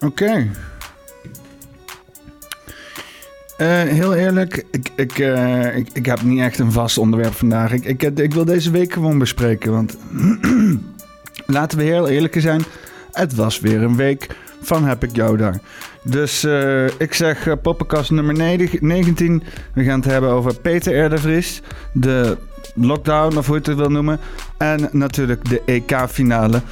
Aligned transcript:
Oké. 0.00 0.50
Eh, 3.58 3.82
heel 3.82 4.14
eerlijk, 4.14 4.64
ik, 4.70 4.90
ik, 4.96 5.18
eh, 5.18 5.76
ik, 5.76 5.88
ik 5.92 6.06
heb 6.06 6.22
niet 6.22 6.40
echt 6.40 6.58
een 6.58 6.72
vast 6.72 6.98
onderwerp 6.98 7.34
vandaag. 7.34 7.72
Ik, 7.72 7.84
ik, 7.84 8.18
ik 8.18 8.34
wil 8.34 8.44
deze 8.44 8.70
week 8.70 8.92
gewoon 8.92 9.18
bespreken. 9.18 9.72
Want 9.72 9.96
laten 11.46 11.78
we 11.78 11.84
heel 11.84 12.08
eerlijk 12.08 12.40
zijn, 12.40 12.62
het 13.12 13.34
was 13.34 13.60
weer 13.60 13.82
een 13.82 13.96
week 13.96 14.26
van 14.60 14.84
heb 14.84 15.04
ik 15.04 15.16
jou 15.16 15.36
daar. 15.36 15.60
Dus 16.02 16.44
eh, 16.44 16.86
ik 16.86 17.14
zeg 17.14 17.60
poppenkast 17.62 18.10
nummer 18.10 18.34
19. 18.80 19.42
We 19.74 19.84
gaan 19.84 20.00
het 20.00 20.10
hebben 20.10 20.30
over 20.30 20.60
Peter 20.60 20.94
Erdevries, 20.94 21.62
de 21.92 22.36
lockdown 22.74 23.36
of 23.36 23.46
hoe 23.46 23.60
je 23.62 23.70
het 23.70 23.78
wil 23.78 23.90
noemen. 23.90 24.20
En 24.56 24.88
natuurlijk 24.92 25.48
de 25.48 25.62
EK-finale, 25.64 26.62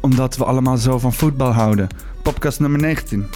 omdat 0.00 0.36
we 0.36 0.44
allemaal 0.44 0.76
zo 0.76 0.98
van 0.98 1.12
voetbal 1.12 1.52
houden. 1.52 1.88
Poppenkast 2.30 2.60
nummer 2.60 2.80
19. 2.80 3.26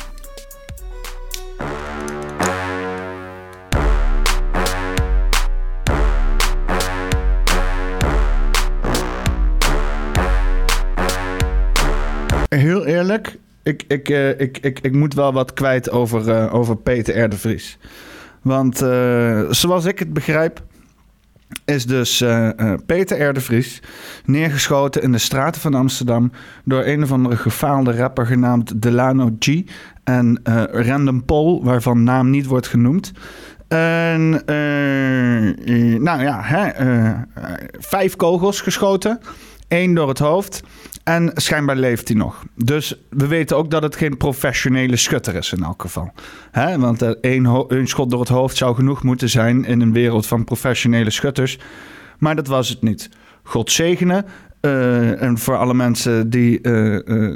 Heel 12.49 12.87
eerlijk, 12.87 13.39
ik, 13.63 13.85
ik, 13.89 14.09
uh, 14.09 14.41
ik, 14.41 14.59
ik, 14.59 14.81
ik 14.81 14.93
moet 14.93 15.15
wel 15.15 15.33
wat 15.33 15.53
kwijt 15.53 15.91
over, 15.91 16.29
uh, 16.29 16.55
over 16.55 16.77
Peter 16.77 17.23
R. 17.23 17.29
de 17.29 17.37
Vries. 17.37 17.79
Want 18.43 18.83
uh, 18.83 19.51
zoals 19.51 19.85
ik 19.85 19.99
het 19.99 20.13
begrijp, 20.13 20.63
is 21.65 21.87
dus 21.87 22.25
Peter 22.87 23.29
R. 23.29 23.33
de 23.33 23.41
Vries 23.41 23.83
neergeschoten 24.25 25.03
in 25.03 25.13
de 25.13 25.19
straten 25.19 25.61
van 25.61 25.75
Amsterdam 25.75 26.33
door 26.65 26.85
een 26.85 27.03
of 27.03 27.13
andere 27.13 27.37
gefaalde 27.37 27.97
rapper 27.97 28.27
genaamd 28.27 28.83
Delano 28.83 29.37
G. 29.39 29.63
En 30.05 30.41
Random 30.73 31.25
Paul, 31.25 31.65
waarvan 31.65 32.03
naam 32.03 32.31
niet 32.31 32.47
wordt 32.47 32.69
genoemd. 32.69 33.13
En 33.69 34.31
nou 36.03 36.23
ja, 36.23 36.41
hè, 36.43 36.71
vijf 37.79 38.17
kogels 38.17 38.61
geschoten. 38.61 39.21
één 39.69 39.95
door 39.95 40.09
het 40.09 40.19
hoofd. 40.19 40.63
En 41.05 41.31
schijnbaar 41.35 41.77
leeft 41.77 42.09
hij 42.09 42.17
nog. 42.17 42.45
Dus 42.57 43.01
we 43.11 43.27
weten 43.27 43.57
ook 43.57 43.71
dat 43.71 43.83
het 43.83 43.97
geen 43.97 44.17
professionele 44.17 44.97
schutter 44.97 45.35
is 45.35 45.53
in 45.53 45.63
elk 45.63 45.83
geval. 45.83 46.13
Hè? 46.51 46.79
Want 46.79 47.21
één, 47.21 47.87
schot 47.87 48.11
door 48.11 48.21
het 48.21 48.29
hoofd 48.29 48.57
zou 48.57 48.75
genoeg 48.75 49.03
moeten 49.03 49.29
zijn 49.29 49.65
in 49.65 49.81
een 49.81 49.93
wereld 49.93 50.27
van 50.27 50.45
professionele 50.45 51.11
schutters. 51.11 51.59
Maar 52.19 52.37
dat 52.37 52.47
was 52.47 52.69
het 52.69 52.83
niet. 52.83 53.09
God 53.43 53.71
zegene. 53.71 54.25
Uh, 54.61 55.23
en 55.23 55.39
voor 55.39 55.57
alle 55.57 55.75
mensen 55.75 56.31
die 56.31 56.59
uh, 56.63 56.99
uh, 57.05 57.35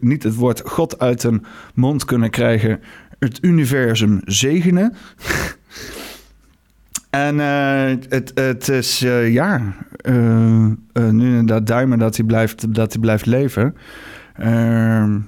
niet 0.00 0.22
het 0.22 0.34
woord 0.34 0.62
God 0.64 0.98
uit 0.98 1.22
hun 1.22 1.44
mond 1.74 2.04
kunnen 2.04 2.30
krijgen, 2.30 2.80
het 3.18 3.38
universum 3.42 4.20
zegenen. 4.24 4.94
En 7.16 7.36
uh, 7.36 7.96
het, 8.08 8.32
het 8.34 8.68
is, 8.68 9.02
uh, 9.02 9.32
ja, 9.32 9.60
uh, 10.02 10.66
nu 10.92 11.28
inderdaad 11.28 11.66
duimen 11.66 11.98
dat 11.98 12.16
hij 12.16 12.26
blijft, 12.26 12.74
dat 12.74 12.92
hij 12.92 13.00
blijft 13.00 13.26
leven. 13.26 13.76
Ehm, 14.34 15.18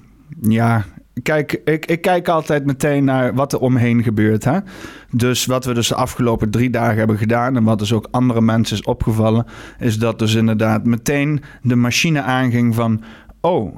ja, 0.41 0.85
kijk, 1.23 1.61
ik, 1.65 1.87
ik 1.87 2.01
kijk 2.01 2.29
altijd 2.29 2.67
meteen 2.67 3.05
naar 3.05 3.35
wat 3.35 3.53
er 3.53 3.61
omheen 3.61 4.03
gebeurt. 4.03 4.45
Hè? 4.45 4.59
Dus 5.11 5.47
wat 5.47 5.65
we 5.65 5.75
dus 5.75 5.89
de 5.89 5.95
afgelopen 5.95 6.51
drie 6.51 6.71
dagen 6.71 6.99
hebben 6.99 7.19
gedaan... 7.19 7.57
en 7.57 7.65
wat 7.65 7.79
dus 7.79 7.93
ook 7.93 8.09
andere 8.11 8.41
mensen 8.41 8.77
is 8.77 8.85
opgevallen... 8.85 9.47
is 9.79 9.99
dat 9.99 10.19
dus 10.19 10.35
inderdaad 10.35 10.85
meteen 10.85 11.43
de 11.63 11.77
machine 11.77 12.23
aanging 12.23 12.75
van... 12.75 13.03
Oh, 13.41 13.77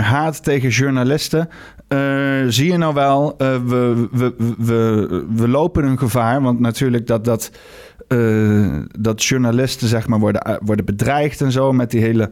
haat 0.00 0.44
tegen 0.44 0.68
journalisten. 0.68 1.48
Uh, 1.94 2.44
zie 2.48 2.72
je 2.72 2.76
nou 2.76 2.94
wel, 2.94 3.34
uh, 3.38 3.56
we, 3.66 4.08
we, 4.12 4.34
we, 4.58 5.26
we 5.34 5.48
lopen 5.48 5.84
een 5.84 5.98
gevaar. 5.98 6.42
Want 6.42 6.60
natuurlijk 6.60 7.06
dat, 7.06 7.24
dat, 7.24 7.50
uh, 8.08 8.78
dat 8.98 9.24
journalisten 9.24 9.88
zeg 9.88 10.06
maar, 10.06 10.18
worden, 10.18 10.58
worden 10.64 10.84
bedreigd 10.84 11.40
en 11.40 11.52
zo... 11.52 11.72
met 11.72 11.90
die 11.90 12.00
hele 12.00 12.30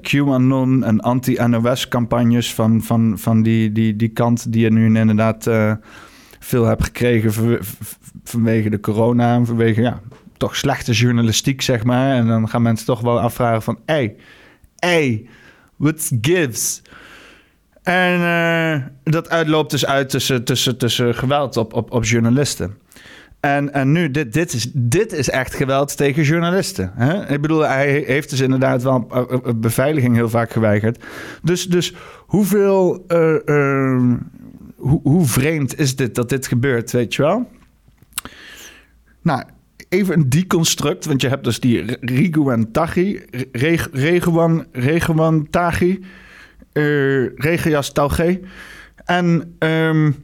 QAnon 0.00 0.84
en 0.84 1.00
anti-NOS 1.00 1.88
campagnes 1.88 2.54
van, 2.54 2.82
van, 2.82 3.18
van 3.18 3.42
die, 3.42 3.72
die, 3.72 3.96
die 3.96 4.08
kant... 4.08 4.52
die 4.52 4.62
je 4.62 4.70
nu 4.70 4.98
inderdaad 4.98 5.50
veel 6.38 6.64
hebt 6.64 6.84
gekregen 6.84 7.32
van, 7.32 7.58
vanwege 8.24 8.70
de 8.70 8.80
corona... 8.80 9.34
en 9.34 9.46
vanwege 9.46 9.80
ja, 9.80 10.00
toch 10.36 10.56
slechte 10.56 10.92
journalistiek, 10.92 11.62
zeg 11.62 11.84
maar. 11.84 12.14
En 12.14 12.26
dan 12.26 12.48
gaan 12.48 12.62
mensen 12.62 12.86
toch 12.86 13.00
wel 13.00 13.20
afvragen 13.20 13.62
van... 13.62 13.78
hey, 13.86 14.16
hey, 14.76 15.26
what 15.76 16.10
gives... 16.20 16.82
En 17.82 18.20
uh, 18.20 19.12
dat 19.14 19.30
uitloopt 19.30 19.70
dus 19.70 19.86
uit 19.86 20.10
tussen, 20.10 20.44
tussen, 20.44 20.76
tussen 20.76 21.14
geweld 21.14 21.56
op, 21.56 21.72
op, 21.74 21.90
op 21.90 22.04
journalisten. 22.04 22.76
En, 23.40 23.72
en 23.72 23.92
nu, 23.92 24.10
dit, 24.10 24.32
dit, 24.32 24.52
is, 24.52 24.70
dit 24.72 25.12
is 25.12 25.30
echt 25.30 25.54
geweld 25.54 25.96
tegen 25.96 26.22
journalisten. 26.22 26.92
Hè? 26.94 27.28
Ik 27.28 27.40
bedoel, 27.40 27.60
hij 27.60 28.04
heeft 28.06 28.30
dus 28.30 28.40
inderdaad 28.40 28.82
wel 28.82 29.10
beveiliging 29.56 30.14
heel 30.14 30.28
vaak 30.28 30.50
geweigerd. 30.50 31.04
Dus, 31.42 31.66
dus 31.66 31.94
hoeveel, 32.18 33.04
uh, 33.08 33.36
uh, 33.44 34.14
hoe, 34.76 35.00
hoe 35.02 35.26
vreemd 35.26 35.78
is 35.78 35.96
dit 35.96 36.14
dat 36.14 36.28
dit 36.28 36.46
gebeurt, 36.46 36.90
weet 36.90 37.14
je 37.14 37.22
wel? 37.22 37.50
Nou, 39.22 39.42
even 39.88 40.14
een 40.14 40.28
deconstruct, 40.28 41.04
want 41.04 41.20
je 41.20 41.28
hebt 41.28 41.44
dus 41.44 41.60
die 41.60 41.96
Riguan 42.00 42.70
Taghi, 42.70 43.20
Reguan 44.72 45.46
Taghi 45.50 46.00
uh, 46.76 47.30
Regias 47.36 47.92
Tauge. 47.92 48.40
En 49.06 49.56
um, 49.60 50.14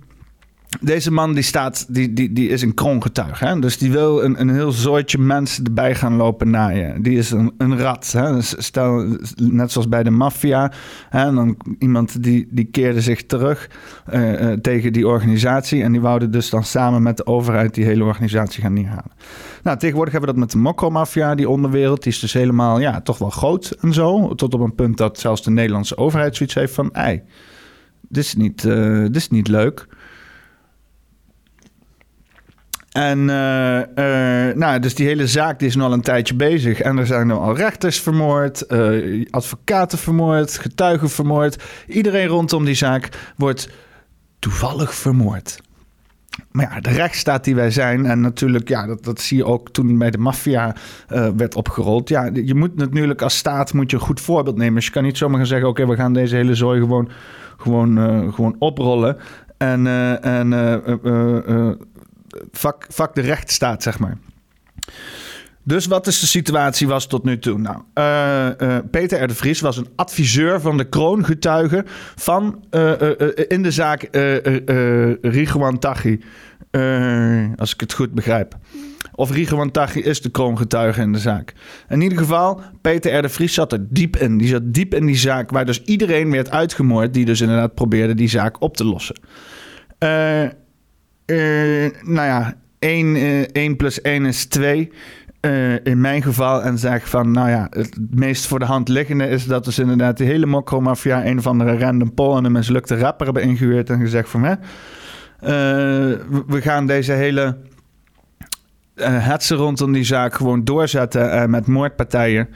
deze 0.80 1.12
man 1.12 1.34
die 1.34 1.42
staat, 1.42 1.94
die, 1.94 2.12
die, 2.12 2.32
die 2.32 2.48
is 2.48 2.62
een 2.62 2.74
kroongetuige. 2.74 3.46
Hè? 3.46 3.58
Dus 3.58 3.78
die 3.78 3.90
wil 3.90 4.24
een, 4.24 4.40
een 4.40 4.50
heel 4.50 4.72
zooitje 4.72 5.18
mensen 5.18 5.64
erbij 5.64 5.94
gaan 5.94 6.16
lopen 6.16 6.50
naaien. 6.50 7.02
Die 7.02 7.18
is 7.18 7.30
een, 7.30 7.52
een 7.58 7.78
rat. 7.78 8.12
Hè? 8.12 8.42
Stel, 8.42 9.16
net 9.36 9.72
zoals 9.72 9.88
bij 9.88 10.02
de 10.02 10.10
maffia. 10.10 10.72
Dan 11.10 11.56
iemand 11.78 12.22
die, 12.22 12.48
die 12.50 12.64
keerde 12.64 13.00
zich 13.00 13.26
terug 13.26 13.70
uh, 14.12 14.40
uh, 14.40 14.52
tegen 14.52 14.92
die 14.92 15.06
organisatie. 15.06 15.82
En 15.82 15.92
die 15.92 16.00
wouden 16.00 16.30
dus 16.30 16.50
dan 16.50 16.64
samen 16.64 17.02
met 17.02 17.16
de 17.16 17.26
overheid 17.26 17.74
die 17.74 17.84
hele 17.84 18.04
organisatie 18.04 18.62
gaan 18.62 18.72
neerhalen. 18.72 19.12
Nou, 19.62 19.78
tegenwoordig 19.78 20.12
hebben 20.12 20.30
we 20.30 20.38
dat 20.38 20.44
met 20.44 20.54
de 20.54 20.68
mokro-maffia, 20.68 21.34
die 21.34 21.48
onderwereld. 21.48 22.02
Die 22.02 22.12
is 22.12 22.18
dus 22.18 22.32
helemaal, 22.32 22.80
ja, 22.80 23.00
toch 23.00 23.18
wel 23.18 23.30
groot 23.30 23.76
en 23.80 23.92
zo. 23.92 24.34
Tot 24.34 24.54
op 24.54 24.60
een 24.60 24.74
punt 24.74 24.96
dat 24.96 25.18
zelfs 25.18 25.42
de 25.42 25.50
Nederlandse 25.50 25.96
overheid 25.96 26.36
zoiets 26.36 26.54
heeft 26.54 26.74
van... 26.74 26.92
Ei, 26.92 27.22
dit 28.08 28.24
is 28.24 28.34
niet, 28.34 28.64
uh, 28.64 29.02
dit 29.02 29.16
is 29.16 29.28
niet 29.28 29.48
leuk. 29.48 29.86
En 32.98 33.18
uh, 33.18 33.78
uh, 33.78 34.54
nou, 34.54 34.78
dus 34.78 34.94
die 34.94 35.06
hele 35.06 35.26
zaak 35.26 35.58
die 35.58 35.68
is 35.68 35.76
nu 35.76 35.82
al 35.82 35.92
een 35.92 36.00
tijdje 36.00 36.34
bezig. 36.34 36.80
En 36.80 36.98
er 36.98 37.06
zijn 37.06 37.26
nu 37.26 37.32
al 37.32 37.56
rechters 37.56 38.00
vermoord, 38.00 38.64
uh, 38.68 39.26
advocaten 39.30 39.98
vermoord, 39.98 40.58
getuigen 40.58 41.10
vermoord. 41.10 41.62
Iedereen 41.86 42.26
rondom 42.26 42.64
die 42.64 42.74
zaak 42.74 43.08
wordt 43.36 43.70
toevallig 44.38 44.94
vermoord. 44.94 45.60
Maar 46.50 46.74
ja, 46.74 46.80
de 46.80 46.90
rechtsstaat 46.90 47.44
die 47.44 47.54
wij 47.54 47.70
zijn, 47.70 48.06
en 48.06 48.20
natuurlijk, 48.20 48.68
ja, 48.68 48.86
dat, 48.86 49.04
dat 49.04 49.20
zie 49.20 49.36
je 49.36 49.44
ook 49.44 49.70
toen 49.70 49.98
bij 49.98 50.10
de 50.10 50.18
maffia 50.18 50.76
werd 51.36 51.54
opgerold. 51.54 52.08
Ja, 52.08 52.30
je 52.32 52.54
moet 52.54 52.76
natuurlijk 52.76 53.22
als 53.22 53.36
staat 53.36 53.72
moet 53.72 53.90
je 53.90 53.96
een 53.96 54.02
goed 54.02 54.20
voorbeeld 54.20 54.56
nemen. 54.56 54.74
Dus 54.74 54.84
je 54.84 54.90
kan 54.90 55.02
niet 55.02 55.18
zomaar 55.18 55.38
gaan 55.38 55.46
zeggen: 55.46 55.68
oké, 55.68 55.86
we 55.86 55.96
gaan 55.96 56.12
deze 56.12 56.36
hele 56.36 56.54
zooi 56.54 56.80
gewoon, 56.80 57.08
gewoon, 57.56 57.98
gewoon 58.32 58.56
oprollen. 58.58 59.16
En, 59.56 59.86
en 60.22 60.52
vak, 62.88 63.14
de 63.14 63.20
rechtsstaat, 63.20 63.82
zeg 63.82 63.98
maar. 63.98 64.18
Dus 65.62 65.86
wat 65.86 66.06
is 66.06 66.20
de 66.20 66.26
situatie 66.26 66.86
was 66.86 67.06
tot 67.06 67.24
nu 67.24 67.38
toe? 67.38 67.58
Nou, 67.58 67.82
uh, 67.94 68.68
uh, 68.68 68.78
Peter 68.90 69.22
R. 69.22 69.26
de 69.26 69.34
Vries 69.34 69.60
was 69.60 69.76
een 69.76 69.88
adviseur 69.96 70.60
van 70.60 70.76
de 70.76 70.88
kroongetuigen 70.88 71.84
van 72.16 72.64
uh, 72.70 72.92
in 73.48 73.62
de 73.62 73.70
zaak 73.70 74.08
Rigouan 75.22 75.78
Taghi. 75.78 76.18
als 77.56 77.72
ik 77.72 77.80
het 77.80 77.92
goed 77.92 78.12
begrijp. 78.12 78.56
Of 79.18 79.30
Rigouan 79.30 79.70
Taghi 79.70 80.00
is 80.00 80.20
de 80.22 80.30
kroongetuige 80.30 81.00
in 81.00 81.12
de 81.12 81.18
zaak. 81.18 81.52
In 81.88 82.00
ieder 82.00 82.18
geval, 82.18 82.60
Peter 82.80 83.18
R. 83.18 83.22
de 83.22 83.28
Vries 83.28 83.54
zat 83.54 83.72
er 83.72 83.86
diep 83.88 84.16
in. 84.16 84.38
Die 84.38 84.48
zat 84.48 84.62
diep 84.64 84.94
in 84.94 85.06
die 85.06 85.16
zaak 85.16 85.50
waar 85.50 85.66
dus 85.66 85.82
iedereen 85.84 86.30
werd 86.30 86.50
uitgemoord... 86.50 87.14
die 87.14 87.24
dus 87.24 87.40
inderdaad 87.40 87.74
probeerde 87.74 88.14
die 88.14 88.28
zaak 88.28 88.62
op 88.62 88.76
te 88.76 88.84
lossen. 88.84 89.16
Uh, 89.98 90.42
nou 92.02 92.26
ja, 92.26 92.54
1, 92.78 93.16
uh, 93.16 93.40
1 93.52 93.76
plus 93.76 94.00
1 94.00 94.26
is 94.26 94.46
2. 94.46 94.92
Uh, 95.40 95.84
in 95.84 96.00
mijn 96.00 96.22
geval. 96.22 96.62
En 96.62 96.78
zeg 96.78 97.08
van, 97.08 97.30
nou 97.30 97.48
ja, 97.48 97.66
het 97.70 97.98
meest 98.10 98.46
voor 98.46 98.58
de 98.58 98.64
hand 98.64 98.88
liggende 98.88 99.28
is 99.28 99.46
dat 99.46 99.64
dus 99.64 99.78
inderdaad 99.78 100.16
de 100.16 100.24
hele 100.24 100.46
mokromafia 100.46 101.26
een 101.26 101.38
of 101.38 101.46
andere 101.46 101.78
random 101.78 102.14
Paul 102.14 102.36
en 102.36 102.44
een 102.44 102.52
mislukte 102.52 102.98
rapper 102.98 103.24
hebben 103.26 103.42
ingehuurd 103.42 103.90
en 103.90 104.00
gezegd 104.00 104.28
van, 104.28 104.42
hè, 104.44 104.54
we 106.46 106.60
gaan 106.62 106.86
deze 106.86 107.12
hele 107.12 107.56
uh, 108.96 109.06
hetsen 109.26 109.56
rondom 109.56 109.92
die 109.92 110.04
zaak 110.04 110.34
gewoon 110.34 110.64
doorzetten 110.64 111.50
met 111.50 111.66
moordpartijen. 111.66 112.48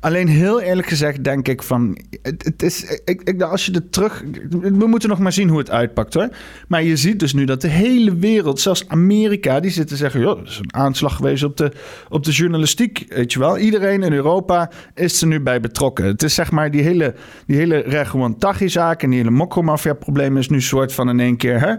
Alleen 0.00 0.28
heel 0.28 0.60
eerlijk 0.60 0.88
gezegd 0.88 1.24
denk 1.24 1.48
ik 1.48 1.62
van... 1.62 1.98
Het, 2.22 2.62
is, 2.62 3.00
ik, 3.04 3.22
ik, 3.22 3.42
als 3.42 3.66
je 3.66 3.72
er 3.72 3.90
terug... 3.90 4.24
We 4.50 4.86
moeten 4.86 5.08
nog 5.08 5.18
maar 5.18 5.32
zien 5.32 5.48
hoe 5.48 5.58
het 5.58 5.70
uitpakt 5.70 6.14
hoor. 6.14 6.28
Maar 6.68 6.82
je 6.82 6.96
ziet 6.96 7.20
dus 7.20 7.32
nu 7.32 7.44
dat 7.44 7.60
de 7.60 7.68
hele 7.68 8.16
wereld, 8.16 8.60
zelfs 8.60 8.88
Amerika... 8.88 9.60
die 9.60 9.70
zitten 9.70 9.96
te 9.96 10.02
zeggen... 10.02 10.20
joh, 10.20 10.38
dat 10.38 10.48
is 10.48 10.58
een 10.58 10.74
aanslag 10.74 11.16
geweest 11.16 11.44
op 11.44 11.56
de, 11.56 11.72
op 12.08 12.24
de 12.24 12.30
journalistiek. 12.30 13.04
Weet 13.08 13.32
je 13.32 13.38
wel, 13.38 13.58
iedereen 13.58 14.02
in 14.02 14.12
Europa 14.12 14.70
is 14.94 15.20
er 15.20 15.26
nu 15.26 15.40
bij 15.40 15.60
betrokken. 15.60 16.04
Het 16.04 16.22
is 16.22 16.34
zeg 16.34 16.50
maar 16.50 16.70
die 16.70 16.82
hele, 16.82 17.14
die 17.46 17.56
hele 17.56 17.78
Reguantaghi-zaak... 17.78 19.02
en 19.02 19.10
die 19.10 19.18
hele 19.18 19.30
Mokromafia-probleem 19.30 20.36
is 20.36 20.48
nu 20.48 20.60
soort 20.60 20.92
van 20.92 21.08
in 21.08 21.20
één 21.20 21.36
keer... 21.36 21.60
Hè, 21.60 21.74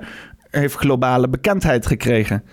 heeft 0.50 0.76
globale 0.76 1.30
bekendheid 1.30 1.88
gekregen. 1.88 2.44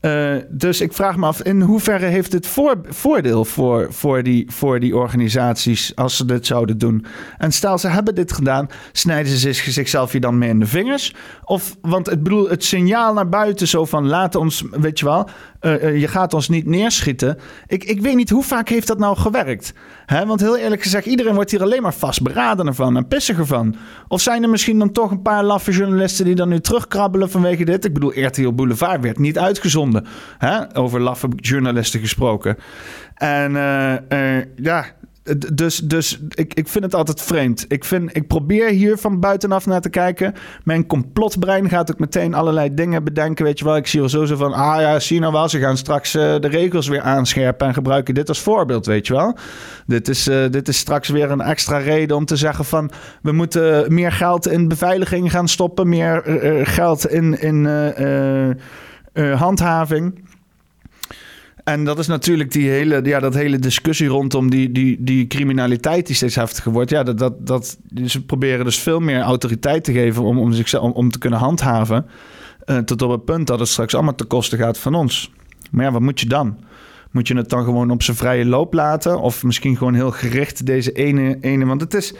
Uh, 0.00 0.34
dus 0.48 0.80
ik 0.80 0.92
vraag 0.92 1.16
me 1.16 1.26
af, 1.26 1.42
in 1.42 1.60
hoeverre 1.60 2.06
heeft 2.06 2.32
het 2.32 2.46
voor, 2.46 2.80
voordeel 2.88 3.44
voor, 3.44 3.86
voor, 3.90 4.22
die, 4.22 4.50
voor 4.50 4.80
die 4.80 4.96
organisaties 4.96 5.96
als 5.96 6.16
ze 6.16 6.24
dit 6.24 6.46
zouden 6.46 6.78
doen? 6.78 7.04
En 7.38 7.52
stel 7.52 7.78
ze 7.78 7.88
hebben 7.88 8.14
dit 8.14 8.32
gedaan, 8.32 8.68
snijden 8.92 9.36
ze 9.36 9.52
zichzelf 9.52 10.12
hier 10.12 10.20
dan 10.20 10.38
mee 10.38 10.48
in 10.48 10.58
de 10.58 10.66
vingers? 10.66 11.14
Of, 11.44 11.76
want 11.80 12.06
het, 12.06 12.22
bedoel, 12.22 12.48
het 12.48 12.64
signaal 12.64 13.14
naar 13.14 13.28
buiten 13.28 13.68
zo 13.68 13.84
van 13.84 14.06
laat 14.06 14.34
ons, 14.34 14.64
weet 14.70 14.98
je 14.98 15.04
wel, 15.04 15.28
uh, 15.60 16.00
je 16.00 16.08
gaat 16.08 16.34
ons 16.34 16.48
niet 16.48 16.66
neerschieten. 16.66 17.38
Ik, 17.66 17.84
ik 17.84 18.00
weet 18.00 18.14
niet 18.14 18.30
hoe 18.30 18.42
vaak 18.42 18.68
heeft 18.68 18.86
dat 18.86 18.98
nou 18.98 19.16
gewerkt. 19.16 19.74
Hè? 20.06 20.26
Want 20.26 20.40
heel 20.40 20.56
eerlijk 20.56 20.82
gezegd, 20.82 21.06
iedereen 21.06 21.34
wordt 21.34 21.50
hier 21.50 21.62
alleen 21.62 21.82
maar 21.82 21.94
vastberaden 21.94 22.74
van 22.74 22.96
en 22.96 23.08
pissiger 23.08 23.46
van. 23.46 23.76
Of 24.08 24.20
zijn 24.20 24.42
er 24.42 24.48
misschien 24.48 24.78
dan 24.78 24.92
toch 24.92 25.10
een 25.10 25.22
paar 25.22 25.44
laffe 25.44 25.70
journalisten 25.70 26.24
die 26.24 26.34
dan 26.34 26.48
nu 26.48 26.60
terugkrabbelen 26.60 27.30
vanwege 27.30 27.64
dit? 27.64 27.84
Ik 27.84 27.94
bedoel, 27.94 28.24
RTL 28.24 28.52
Boulevard 28.52 29.02
werd 29.02 29.18
niet 29.18 29.38
uitgezonden. 29.38 30.06
Hè? 30.38 30.76
Over 30.76 31.00
laffe 31.00 31.28
journalisten 31.36 32.00
gesproken. 32.00 32.56
En 33.14 33.52
uh, 33.52 34.42
ja, 34.56 34.84
dus, 35.54 35.76
dus 35.78 36.20
ik, 36.34 36.54
ik 36.54 36.68
vind 36.68 36.84
het 36.84 36.94
altijd 36.94 37.22
vreemd. 37.22 37.64
Ik, 37.68 37.84
vind, 37.84 38.16
ik 38.16 38.26
probeer 38.26 38.68
hier 38.68 38.98
van 38.98 39.20
buitenaf 39.20 39.66
naar 39.66 39.80
te 39.80 39.88
kijken. 39.88 40.34
Mijn 40.64 40.86
complotbrein 40.86 41.68
gaat 41.68 41.90
ook 41.90 41.98
meteen 41.98 42.34
allerlei 42.34 42.74
dingen 42.74 43.04
bedenken. 43.04 43.44
Weet 43.44 43.58
je 43.58 43.64
wel, 43.64 43.76
ik 43.76 43.86
zie 43.86 44.02
er 44.02 44.10
zo 44.10 44.24
zo 44.24 44.36
van... 44.36 44.52
Ah 44.52 44.80
ja, 44.80 45.00
zie 45.00 45.20
nou 45.20 45.32
wel, 45.32 45.48
ze 45.48 45.58
gaan 45.58 45.76
straks 45.76 46.14
uh, 46.14 46.22
de 46.22 46.48
regels 46.48 46.88
weer 46.88 47.00
aanscherpen... 47.00 47.66
en 47.66 47.74
gebruiken 47.74 48.14
dit 48.14 48.28
als 48.28 48.40
voorbeeld, 48.40 48.86
weet 48.86 49.06
je 49.06 49.12
wel. 49.12 49.36
Dit 49.86 50.08
is, 50.08 50.28
uh, 50.28 50.50
dit 50.50 50.68
is 50.68 50.78
straks 50.78 51.08
weer 51.08 51.30
een 51.30 51.40
extra 51.40 51.78
reden 51.78 52.16
om 52.16 52.24
te 52.24 52.36
zeggen 52.36 52.64
van... 52.64 52.90
we 53.22 53.32
moeten 53.32 53.94
meer 53.94 54.12
geld 54.12 54.48
in 54.48 54.68
beveiliging 54.68 55.30
gaan 55.30 55.48
stoppen... 55.48 55.88
meer 55.88 56.44
uh, 56.44 56.66
geld 56.66 57.06
in, 57.06 57.40
in 57.40 57.66
handhaving... 59.34 60.26
En 61.68 61.84
dat 61.84 61.98
is 61.98 62.06
natuurlijk 62.06 62.52
die 62.52 62.68
hele, 62.68 63.00
ja, 63.04 63.20
dat 63.20 63.34
hele 63.34 63.58
discussie 63.58 64.08
rondom 64.08 64.50
die, 64.50 64.72
die, 64.72 64.96
die 65.00 65.26
criminaliteit 65.26 66.06
die 66.06 66.16
steeds 66.16 66.34
heftiger 66.34 66.72
wordt. 66.72 66.90
Ja, 66.90 67.02
dat, 67.02 67.18
dat, 67.18 67.46
dat, 67.46 67.78
ze 68.06 68.24
proberen 68.24 68.64
dus 68.64 68.78
veel 68.78 69.00
meer 69.00 69.20
autoriteit 69.20 69.84
te 69.84 69.92
geven 69.92 70.22
om, 70.22 70.38
om, 70.38 70.52
zichzelf, 70.52 70.92
om, 70.92 71.10
te 71.10 71.18
kunnen 71.18 71.38
handhaven. 71.38 72.06
Uh, 72.66 72.78
tot 72.78 73.02
op 73.02 73.10
het 73.10 73.24
punt 73.24 73.46
dat 73.46 73.58
het 73.58 73.68
straks 73.68 73.94
allemaal 73.94 74.14
te 74.14 74.24
kosten 74.24 74.58
gaat 74.58 74.78
van 74.78 74.94
ons. 74.94 75.32
Maar 75.70 75.84
ja, 75.84 75.92
wat 75.92 76.00
moet 76.00 76.20
je 76.20 76.26
dan? 76.26 76.58
Moet 77.10 77.28
je 77.28 77.36
het 77.36 77.48
dan 77.48 77.64
gewoon 77.64 77.90
op 77.90 78.02
zijn 78.02 78.16
vrije 78.16 78.46
loop 78.46 78.74
laten? 78.74 79.20
Of 79.20 79.44
misschien 79.44 79.76
gewoon 79.76 79.94
heel 79.94 80.10
gericht 80.10 80.66
deze 80.66 80.92
ene... 80.92 81.38
ene 81.40 81.64
want 81.64 81.80
het 81.80 81.94
is... 81.94 82.14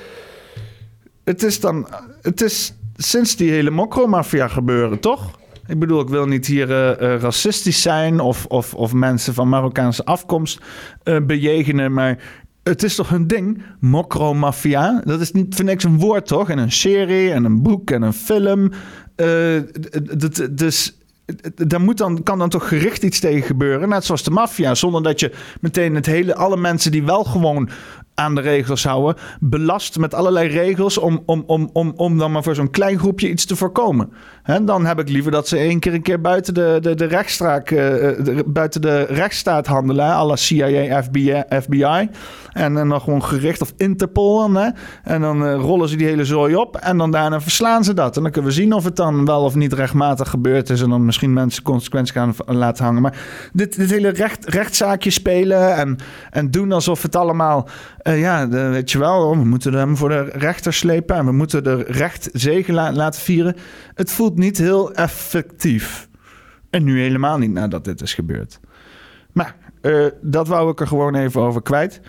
Het 1.25 1.43
is 1.43 1.61
dan... 1.61 1.89
Het 2.23 2.41
is 2.41 2.75
sinds 2.97 3.37
die 3.37 3.51
hele 3.51 3.71
mokromafia 3.71 4.49
gebeuren, 4.49 5.01
toch? 5.01 5.39
Ik 5.69 5.79
bedoel, 5.79 6.01
ik 6.01 6.09
wil 6.09 6.27
niet 6.27 6.47
hier 6.47 6.71
uh, 6.71 7.21
racistisch 7.21 7.83
zijn 7.83 8.21
of, 8.21 8.47
of, 8.47 8.75
of 8.75 8.93
mensen 8.93 9.35
van 9.35 9.49
Marokkaanse 9.49 10.05
afkomst 10.05 10.61
uh, 11.05 11.17
bejegenen, 11.27 11.93
maar 11.93 12.19
het 12.63 12.83
is 12.83 12.95
toch 12.95 13.11
een 13.11 13.27
ding? 13.27 13.63
Mokromafia, 13.81 15.03
dat 15.05 15.21
is 15.21 15.33
niet 15.33 15.55
voor 15.55 15.65
niks 15.65 15.85
een 15.85 15.99
woord, 15.99 16.27
toch? 16.27 16.51
En 16.51 16.59
een 16.59 16.73
serie 16.73 17.33
en 17.33 17.45
een 17.45 17.63
boek 17.63 17.91
en 17.91 18.03
een 18.03 18.13
film. 18.13 18.73
dus 20.51 20.99
daar 21.55 21.81
moet 21.81 21.99
dan, 21.99 22.23
kan 22.23 22.39
dan 22.39 22.49
toch 22.49 22.69
gericht 22.69 23.03
iets 23.03 23.21
tegen 23.21 23.43
gebeuren, 23.43 23.89
net 23.89 24.05
zoals 24.05 24.23
de 24.23 24.31
maffia, 24.31 24.75
zonder 24.75 25.03
dat 25.03 25.21
je 25.21 25.33
meteen 25.61 25.95
het 25.95 26.07
hele, 26.07 26.35
alle 26.35 26.57
mensen 26.57 26.91
die 26.91 27.05
wel 27.05 27.25
gewoon 27.25 27.69
aan 28.19 28.35
de 28.35 28.41
regels 28.41 28.85
houden, 28.85 29.17
belast 29.41 29.99
met 29.99 30.15
allerlei 30.15 30.49
regels 30.49 30.99
om, 30.99 31.23
om, 31.27 31.45
om, 31.47 31.71
om, 31.73 31.93
om 31.97 32.19
dan 32.19 32.33
maar 32.33 32.43
voor 32.43 32.55
zo'n 32.55 32.71
klein 32.71 32.99
groepje 32.99 33.31
iets 33.31 33.45
te 33.45 33.57
voorkomen. 33.57 34.13
En 34.43 34.65
dan 34.65 34.87
heb 34.87 34.99
ik 34.99 35.09
liever 35.09 35.31
dat 35.31 35.49
ze 35.49 35.57
één 35.57 35.79
keer 35.79 35.95
een 35.95 36.03
keer 36.03 36.21
buiten 36.21 36.55
de, 36.55 36.79
de, 36.81 36.95
de, 36.95 37.63
uh, 37.73 38.41
buiten 38.47 38.81
de 38.81 39.03
rechtsstaat 39.03 39.67
handelen, 39.67 40.15
alle 40.15 40.37
CIA, 40.37 41.03
FBI, 41.03 41.43
FBI. 41.63 42.09
En 42.53 42.75
dan 42.75 42.89
nog 42.89 43.05
gewoon 43.05 43.25
gericht 43.25 43.61
of 43.61 43.73
Interpol. 43.77 44.53
Hè? 44.53 44.69
En 45.05 45.21
dan 45.21 45.43
uh, 45.43 45.55
rollen 45.55 45.89
ze 45.89 45.97
die 45.97 46.07
hele 46.07 46.25
zooi 46.25 46.57
op 46.57 46.77
en 46.77 46.99
dan 46.99 47.11
daarna 47.11 47.41
verslaan 47.41 47.85
ze 47.85 47.95
dat. 47.95 48.17
En 48.17 48.23
dan 48.23 48.33
kunnen 48.33 48.51
we 48.51 48.57
zien 48.57 48.73
of 48.73 48.85
het 48.85 48.97
dan 48.97 49.25
wel 49.25 49.43
of 49.43 49.55
niet 49.55 49.73
rechtmatig 49.73 50.31
gebeurd 50.31 50.71
is 50.71 50.83
en 50.83 50.91
dan 50.91 51.05
misschien 51.05 51.33
mensen 51.33 51.63
consequenties 51.63 52.15
gaan 52.15 52.35
laten 52.47 52.85
hangen. 52.85 53.03
Maar 53.03 53.19
dit, 53.53 53.77
dit 53.77 53.91
hele 53.91 54.09
recht, 54.09 54.49
rechtszaakje 54.49 55.11
spelen 55.11 55.77
en, 55.77 55.97
en 56.31 56.51
doen 56.51 56.73
alsof 56.73 57.03
het 57.03 57.17
allemaal 57.17 57.69
uh, 58.09 58.21
ja, 58.21 58.49
weet 58.49 58.91
je 58.91 58.99
wel, 58.99 59.37
we 59.37 59.45
moeten 59.45 59.75
hem 59.75 59.97
voor 59.97 60.09
de 60.09 60.23
rechter 60.33 60.73
slepen 60.73 61.17
en 61.17 61.25
we 61.25 61.33
moeten 61.33 61.65
de 61.65 61.85
recht 61.87 62.29
zegen 62.33 62.75
laten 62.75 63.21
vieren. 63.21 63.57
Het 63.95 64.13
voelt 64.13 64.39
niet 64.39 64.59
heel 64.59 64.93
effectief. 64.93 66.09
En 66.71 66.85
nu 66.85 67.01
helemaal 67.01 67.39
niet 67.39 67.53
nadat 67.53 67.85
dit 67.85 68.01
is 68.01 68.15
gebeurd. 68.15 68.61
Maar 69.33 69.57
uh, 69.83 70.07
dat 70.23 70.49
wou 70.49 70.71
ik 70.71 70.81
er 70.81 70.87
gewoon 70.87 71.15
even 71.15 71.41
over 71.41 71.63
kwijt. 71.63 72.01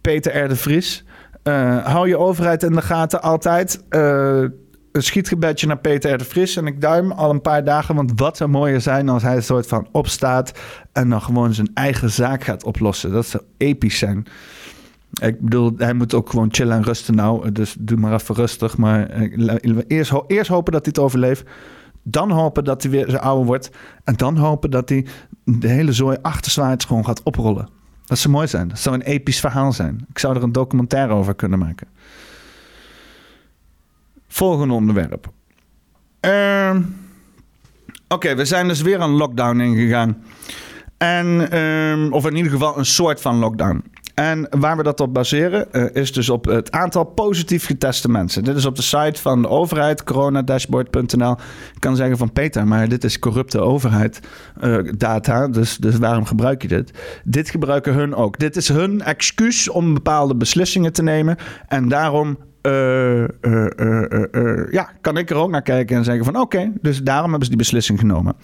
Peter 0.00 0.44
R. 0.44 0.48
de 0.48 0.56
Vries. 0.56 1.04
Uh, 1.44 1.86
hou 1.86 2.08
je 2.08 2.18
overheid 2.18 2.62
in 2.62 2.72
de 2.72 2.82
gaten 2.82 3.22
altijd. 3.22 3.84
Een 3.88 5.02
schietgebedje 5.02 5.66
naar 5.66 5.78
Peter 5.78 6.12
R. 6.12 6.18
de 6.18 6.24
Vries. 6.24 6.56
En 6.56 6.66
ik 6.66 6.80
duim 6.80 7.12
al 7.12 7.30
een 7.30 7.40
paar 7.40 7.64
dagen. 7.64 7.94
Want 7.94 8.12
wat 8.14 8.36
zou 8.36 8.50
mooier 8.50 8.80
zijn 8.80 9.08
als 9.08 9.22
hij 9.22 9.36
een 9.36 9.42
soort 9.42 9.66
van 9.66 9.88
opstaat. 9.92 10.52
En 10.92 11.08
dan 11.08 11.22
gewoon 11.22 11.54
zijn 11.54 11.70
eigen 11.74 12.10
zaak 12.10 12.44
gaat 12.44 12.64
oplossen. 12.64 13.12
Dat 13.12 13.26
zou 13.26 13.42
episch 13.56 13.98
zijn. 13.98 14.26
Ik 15.18 15.40
bedoel, 15.40 15.72
hij 15.76 15.92
moet 15.92 16.14
ook 16.14 16.30
gewoon 16.30 16.48
chillen 16.50 16.76
en 16.76 16.82
rusten 16.82 17.14
nou. 17.14 17.52
Dus 17.52 17.76
doe 17.78 17.98
maar 17.98 18.12
even 18.12 18.34
rustig. 18.34 18.76
Maar 18.76 19.06
eh, 19.08 19.76
eerst, 19.86 20.12
eerst 20.26 20.50
hopen 20.50 20.72
dat 20.72 20.84
hij 20.84 20.92
het 20.94 21.04
overleeft. 21.04 21.42
Dan 22.02 22.30
hopen 22.30 22.64
dat 22.64 22.82
hij 22.82 22.90
weer 22.90 23.10
zo 23.10 23.16
ouder 23.16 23.46
wordt. 23.46 23.70
En 24.04 24.16
dan 24.16 24.36
hopen 24.36 24.70
dat 24.70 24.88
hij 24.88 25.06
de 25.44 25.68
hele 25.68 25.92
zooi 25.92 26.16
achterzwaarts 26.22 26.84
gewoon 26.84 27.04
gaat 27.04 27.22
oprollen. 27.22 27.68
Dat 28.04 28.18
zou 28.18 28.34
mooi 28.34 28.48
zijn. 28.48 28.68
Dat 28.68 28.78
zou 28.78 28.94
een 28.94 29.02
episch 29.02 29.40
verhaal 29.40 29.72
zijn. 29.72 30.06
Ik 30.08 30.18
zou 30.18 30.36
er 30.36 30.42
een 30.42 30.52
documentaire 30.52 31.12
over 31.12 31.34
kunnen 31.34 31.58
maken. 31.58 31.88
Volgende 34.28 34.74
onderwerp. 34.74 35.32
Uh, 36.20 36.76
Oké, 38.08 38.34
we 38.34 38.44
zijn 38.44 38.68
dus 38.68 38.82
weer 38.82 39.00
een 39.00 39.10
lockdown 39.10 39.60
ingegaan. 39.60 40.22
En, 40.96 41.48
uh, 41.54 42.12
of 42.12 42.26
in 42.26 42.36
ieder 42.36 42.52
geval 42.52 42.78
een 42.78 42.86
soort 42.86 43.20
van 43.20 43.36
lockdown. 43.36 43.84
En 44.20 44.46
waar 44.50 44.76
we 44.76 44.82
dat 44.82 45.00
op 45.00 45.14
baseren 45.14 45.66
uh, 45.72 45.84
is 45.92 46.12
dus 46.12 46.28
op 46.28 46.44
het 46.44 46.70
aantal 46.70 47.04
positief 47.04 47.66
geteste 47.66 48.08
mensen. 48.08 48.44
Dit 48.44 48.56
is 48.56 48.64
op 48.64 48.76
de 48.76 48.82
site 48.82 49.20
van 49.20 49.42
de 49.42 49.48
overheid, 49.48 50.04
coronadashboard.nl. 50.04 51.32
Ik 51.74 51.80
kan 51.80 51.96
zeggen 51.96 52.16
van 52.16 52.32
Peter, 52.32 52.66
maar 52.66 52.88
dit 52.88 53.04
is 53.04 53.18
corrupte 53.18 53.60
overheid 53.60 54.20
uh, 54.62 54.92
data, 54.96 55.48
dus, 55.48 55.76
dus 55.76 55.98
waarom 55.98 56.24
gebruik 56.24 56.62
je 56.62 56.68
dit? 56.68 56.92
Dit 57.24 57.50
gebruiken 57.50 57.94
hun 57.94 58.14
ook. 58.14 58.38
Dit 58.38 58.56
is 58.56 58.68
hun 58.68 59.02
excuus 59.02 59.68
om 59.68 59.94
bepaalde 59.94 60.36
beslissingen 60.36 60.92
te 60.92 61.02
nemen 61.02 61.36
en 61.68 61.88
daarom 61.88 62.38
uh, 62.62 63.24
ja, 64.70 64.90
kan 65.00 65.16
ik 65.16 65.30
er 65.30 65.36
ook 65.36 65.50
naar 65.50 65.62
kijken 65.62 65.96
en 65.96 66.04
zeggen 66.04 66.24
van 66.24 66.36
oké, 66.36 66.72
dus 66.80 67.02
daarom 67.02 67.28
hebben 67.28 67.44
ze 67.44 67.48
die 67.48 67.62
beslissing 67.62 67.98
genomen. 67.98 68.36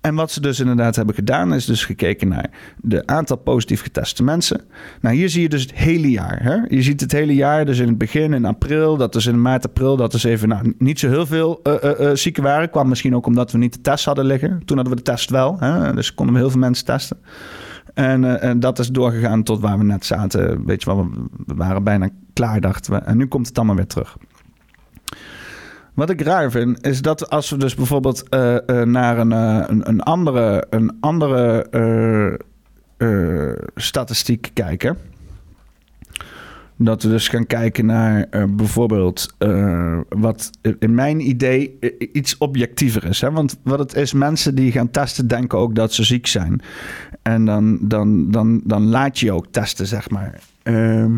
En 0.00 0.14
wat 0.14 0.30
ze 0.30 0.40
dus 0.40 0.60
inderdaad 0.60 0.96
hebben 0.96 1.14
gedaan, 1.14 1.54
is 1.54 1.64
dus 1.64 1.84
gekeken 1.84 2.28
naar 2.28 2.50
de 2.76 3.06
aantal 3.06 3.36
positief 3.36 3.82
geteste 3.82 4.22
mensen. 4.22 4.60
Nou, 5.00 5.14
hier 5.16 5.28
zie 5.28 5.42
je 5.42 5.48
dus 5.48 5.62
het 5.62 5.74
hele 5.74 6.10
jaar. 6.10 6.42
Hè? 6.42 6.54
Je 6.68 6.82
ziet 6.82 7.00
het 7.00 7.12
hele 7.12 7.34
jaar, 7.34 7.64
dus 7.64 7.78
in 7.78 7.88
het 7.88 7.98
begin, 7.98 8.32
in 8.32 8.44
april, 8.44 8.96
dat 8.96 9.14
is 9.14 9.26
in 9.26 9.42
maart, 9.42 9.64
april, 9.64 9.96
dat 9.96 10.14
is 10.14 10.24
even 10.24 10.48
nou, 10.48 10.74
niet 10.78 10.98
zo 10.98 11.08
heel 11.08 11.26
veel 11.26 11.60
uh, 11.62 11.74
uh, 12.00 12.10
zieken 12.14 12.42
waren. 12.42 12.70
Kwam 12.70 12.88
misschien 12.88 13.16
ook 13.16 13.26
omdat 13.26 13.52
we 13.52 13.58
niet 13.58 13.72
de 13.72 13.80
test 13.80 14.04
hadden 14.04 14.24
liggen. 14.24 14.62
Toen 14.64 14.76
hadden 14.76 14.96
we 14.96 15.02
de 15.02 15.10
test 15.10 15.30
wel, 15.30 15.56
hè? 15.58 15.94
dus 15.94 16.14
konden 16.14 16.34
we 16.34 16.40
heel 16.40 16.50
veel 16.50 16.60
mensen 16.60 16.84
testen. 16.84 17.16
En, 17.94 18.40
en, 18.40 18.60
dat 18.60 18.78
is 18.78 18.88
doorgegaan 18.88 19.42
tot 19.42 19.60
waar 19.60 19.78
we 19.78 19.84
net 19.84 20.04
zaten. 20.06 20.66
Weet 20.66 20.82
je 20.82 20.94
wel, 20.94 21.10
we 21.46 21.54
waren 21.54 21.84
bijna 21.84 22.08
klaar, 22.32 22.60
dachten 22.60 22.92
we. 22.92 22.98
En 22.98 23.16
nu 23.16 23.26
komt 23.26 23.46
het 23.46 23.56
allemaal 23.56 23.76
weer 23.76 23.86
terug. 23.86 24.16
Wat 25.94 26.10
ik 26.10 26.20
raar 26.20 26.50
vind, 26.50 26.86
is 26.86 27.02
dat 27.02 27.30
als 27.30 27.50
we 27.50 27.56
dus 27.56 27.74
bijvoorbeeld 27.74 28.24
uh, 28.34 28.56
uh, 28.66 28.82
naar 28.82 29.18
een, 29.18 29.30
een, 29.30 29.88
een, 29.88 30.00
andere, 30.00 30.66
een 30.70 30.96
andere 31.00 31.68
statistiek 33.74 34.50
kijken. 34.54 34.96
Dat 36.76 37.02
we 37.02 37.08
dus 37.08 37.28
gaan 37.28 37.46
kijken 37.46 37.86
naar 37.86 38.28
bijvoorbeeld 38.48 39.34
wat 40.08 40.50
in 40.78 40.94
mijn 40.94 41.28
idee 41.28 41.78
iets 42.12 42.38
objectiever 42.38 43.04
is. 43.04 43.20
Hè? 43.20 43.30
Want 43.30 43.58
wat 43.62 43.78
het 43.78 43.94
is, 43.94 44.12
mensen 44.12 44.54
die 44.54 44.72
gaan 44.72 44.90
testen 44.90 45.28
denken 45.28 45.58
ook 45.58 45.74
dat 45.74 45.92
ze 45.92 46.04
ziek 46.04 46.26
zijn. 46.26 46.60
En 47.22 47.44
dan, 47.44 47.78
dan, 47.80 48.30
dan, 48.30 48.60
dan 48.64 48.86
laat 48.86 49.18
je 49.18 49.26
je 49.26 49.32
ook 49.32 49.46
testen, 49.50 49.86
zeg 49.86 50.10
maar. 50.10 50.40
Ehm, 50.62 51.16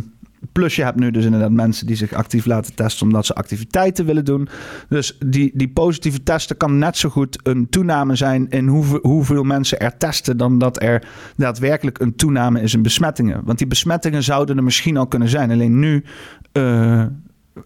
plus 0.53 0.77
je 0.77 0.85
hebt 0.85 0.99
nu 0.99 1.11
dus 1.11 1.25
inderdaad 1.25 1.51
mensen 1.51 1.87
die 1.87 1.97
zich 1.97 2.13
actief 2.13 2.45
laten 2.45 2.75
testen 2.75 3.07
omdat 3.07 3.27
ze 3.27 3.35
activiteiten 3.35 4.07
willen 4.07 4.25
doen. 4.25 4.49
Dus 4.89 5.17
die, 5.27 5.51
die 5.55 5.69
positieve 5.69 6.23
testen 6.23 6.57
kan 6.57 6.79
net 6.79 6.97
zo 6.97 7.09
goed 7.09 7.39
een 7.43 7.69
toename 7.69 8.17
zijn 8.17 8.49
in 8.49 8.67
hoeveel, 8.67 8.99
hoeveel 9.03 9.43
mensen 9.43 9.81
er 9.81 9.97
testen 9.97 10.37
dan 10.37 10.59
dat 10.59 10.83
er 10.83 11.07
daadwerkelijk 11.37 11.99
een 11.99 12.17
toename 12.17 12.61
is 12.61 12.75
in 12.75 12.83
besmettingen. 12.83 13.41
Want 13.45 13.59
die 13.59 13.67
besmettingen 13.67 14.23
zouden 14.23 14.57
er 14.57 14.65
misschien 14.65 14.97
al 14.97 15.07
kunnen 15.07 15.29
zijn. 15.29 15.51
Alleen 15.51 15.79
nu, 15.79 16.05
uh, 16.53 17.05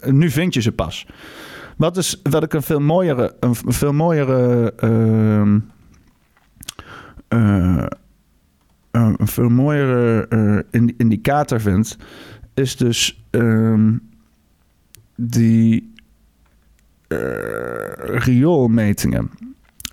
nu 0.05 0.29
vind 0.29 0.53
je 0.53 0.61
ze 0.61 0.71
pas. 0.71 1.07
Wat, 1.77 1.97
is, 1.97 2.19
wat 2.23 2.43
ik 2.43 2.53
een 2.53 2.61
veel 2.61 2.79
mooiere, 2.79 3.35
een 3.39 3.55
veel 3.55 3.93
mooiere 3.93 4.73
uh, 4.83 5.41
uh, 7.29 7.85
een 8.91 9.27
veel 9.27 9.49
mooiere 9.49 10.25
uh, 10.71 10.87
indicator 10.97 11.61
vind, 11.61 11.97
is 12.57 12.75
dus 12.75 13.23
um, 13.31 14.01
die 15.15 15.93
uh, 17.07 17.19
rioolmetingen. 17.97 19.29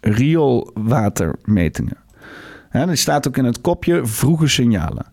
Rioolwatermetingen. 0.00 1.96
Ja, 2.72 2.86
die 2.86 2.96
staat 2.96 3.28
ook 3.28 3.36
in 3.36 3.44
het 3.44 3.60
kopje 3.60 4.06
vroege 4.06 4.48
signalen. 4.48 5.06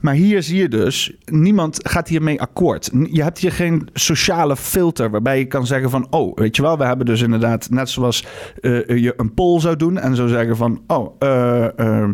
Maar 0.00 0.14
hier 0.14 0.42
zie 0.42 0.58
je 0.58 0.68
dus, 0.68 1.16
niemand 1.24 1.88
gaat 1.88 2.08
hiermee 2.08 2.40
akkoord. 2.40 2.90
Je 3.10 3.22
hebt 3.22 3.38
hier 3.38 3.52
geen 3.52 3.88
sociale 3.92 4.56
filter 4.56 5.10
waarbij 5.10 5.38
je 5.38 5.44
kan 5.44 5.66
zeggen 5.66 5.90
van... 5.90 6.06
oh, 6.10 6.36
weet 6.36 6.56
je 6.56 6.62
wel, 6.62 6.78
we 6.78 6.84
hebben 6.84 7.06
dus 7.06 7.22
inderdaad, 7.22 7.70
net 7.70 7.88
zoals 7.88 8.26
uh, 8.60 8.86
je 8.86 9.14
een 9.16 9.34
poll 9.34 9.60
zou 9.60 9.76
doen... 9.76 9.98
en 9.98 10.16
zo 10.16 10.26
zeggen 10.26 10.56
van, 10.56 10.82
oh, 10.86 11.14
wie, 11.18 11.72
uh, 11.78 12.08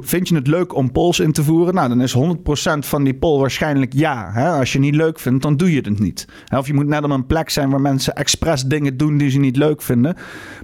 vind 0.00 0.28
je 0.28 0.34
het 0.34 0.46
leuk 0.46 0.74
om 0.74 0.92
polls 0.92 1.20
in 1.20 1.32
te 1.32 1.42
voeren? 1.44 1.74
Nou, 1.74 1.88
dan 1.88 2.00
is 2.00 2.16
100% 2.16 2.78
van 2.78 3.04
die 3.04 3.14
poll 3.14 3.40
waarschijnlijk 3.40 3.92
ja. 3.92 4.30
Hè? 4.32 4.48
Als 4.48 4.72
je 4.72 4.78
niet 4.78 4.94
leuk 4.94 5.18
vindt, 5.18 5.42
dan 5.42 5.56
doe 5.56 5.72
je 5.72 5.80
het 5.80 5.98
niet. 5.98 6.28
Of 6.56 6.66
je 6.66 6.74
moet 6.74 6.86
net 6.86 7.04
op 7.04 7.10
een 7.10 7.26
plek 7.26 7.50
zijn 7.50 7.70
waar 7.70 7.80
mensen 7.80 8.14
expres 8.14 8.62
dingen 8.62 8.96
doen 8.96 9.16
die 9.16 9.30
ze 9.30 9.38
niet 9.38 9.56
leuk 9.56 9.82
vinden. 9.82 10.16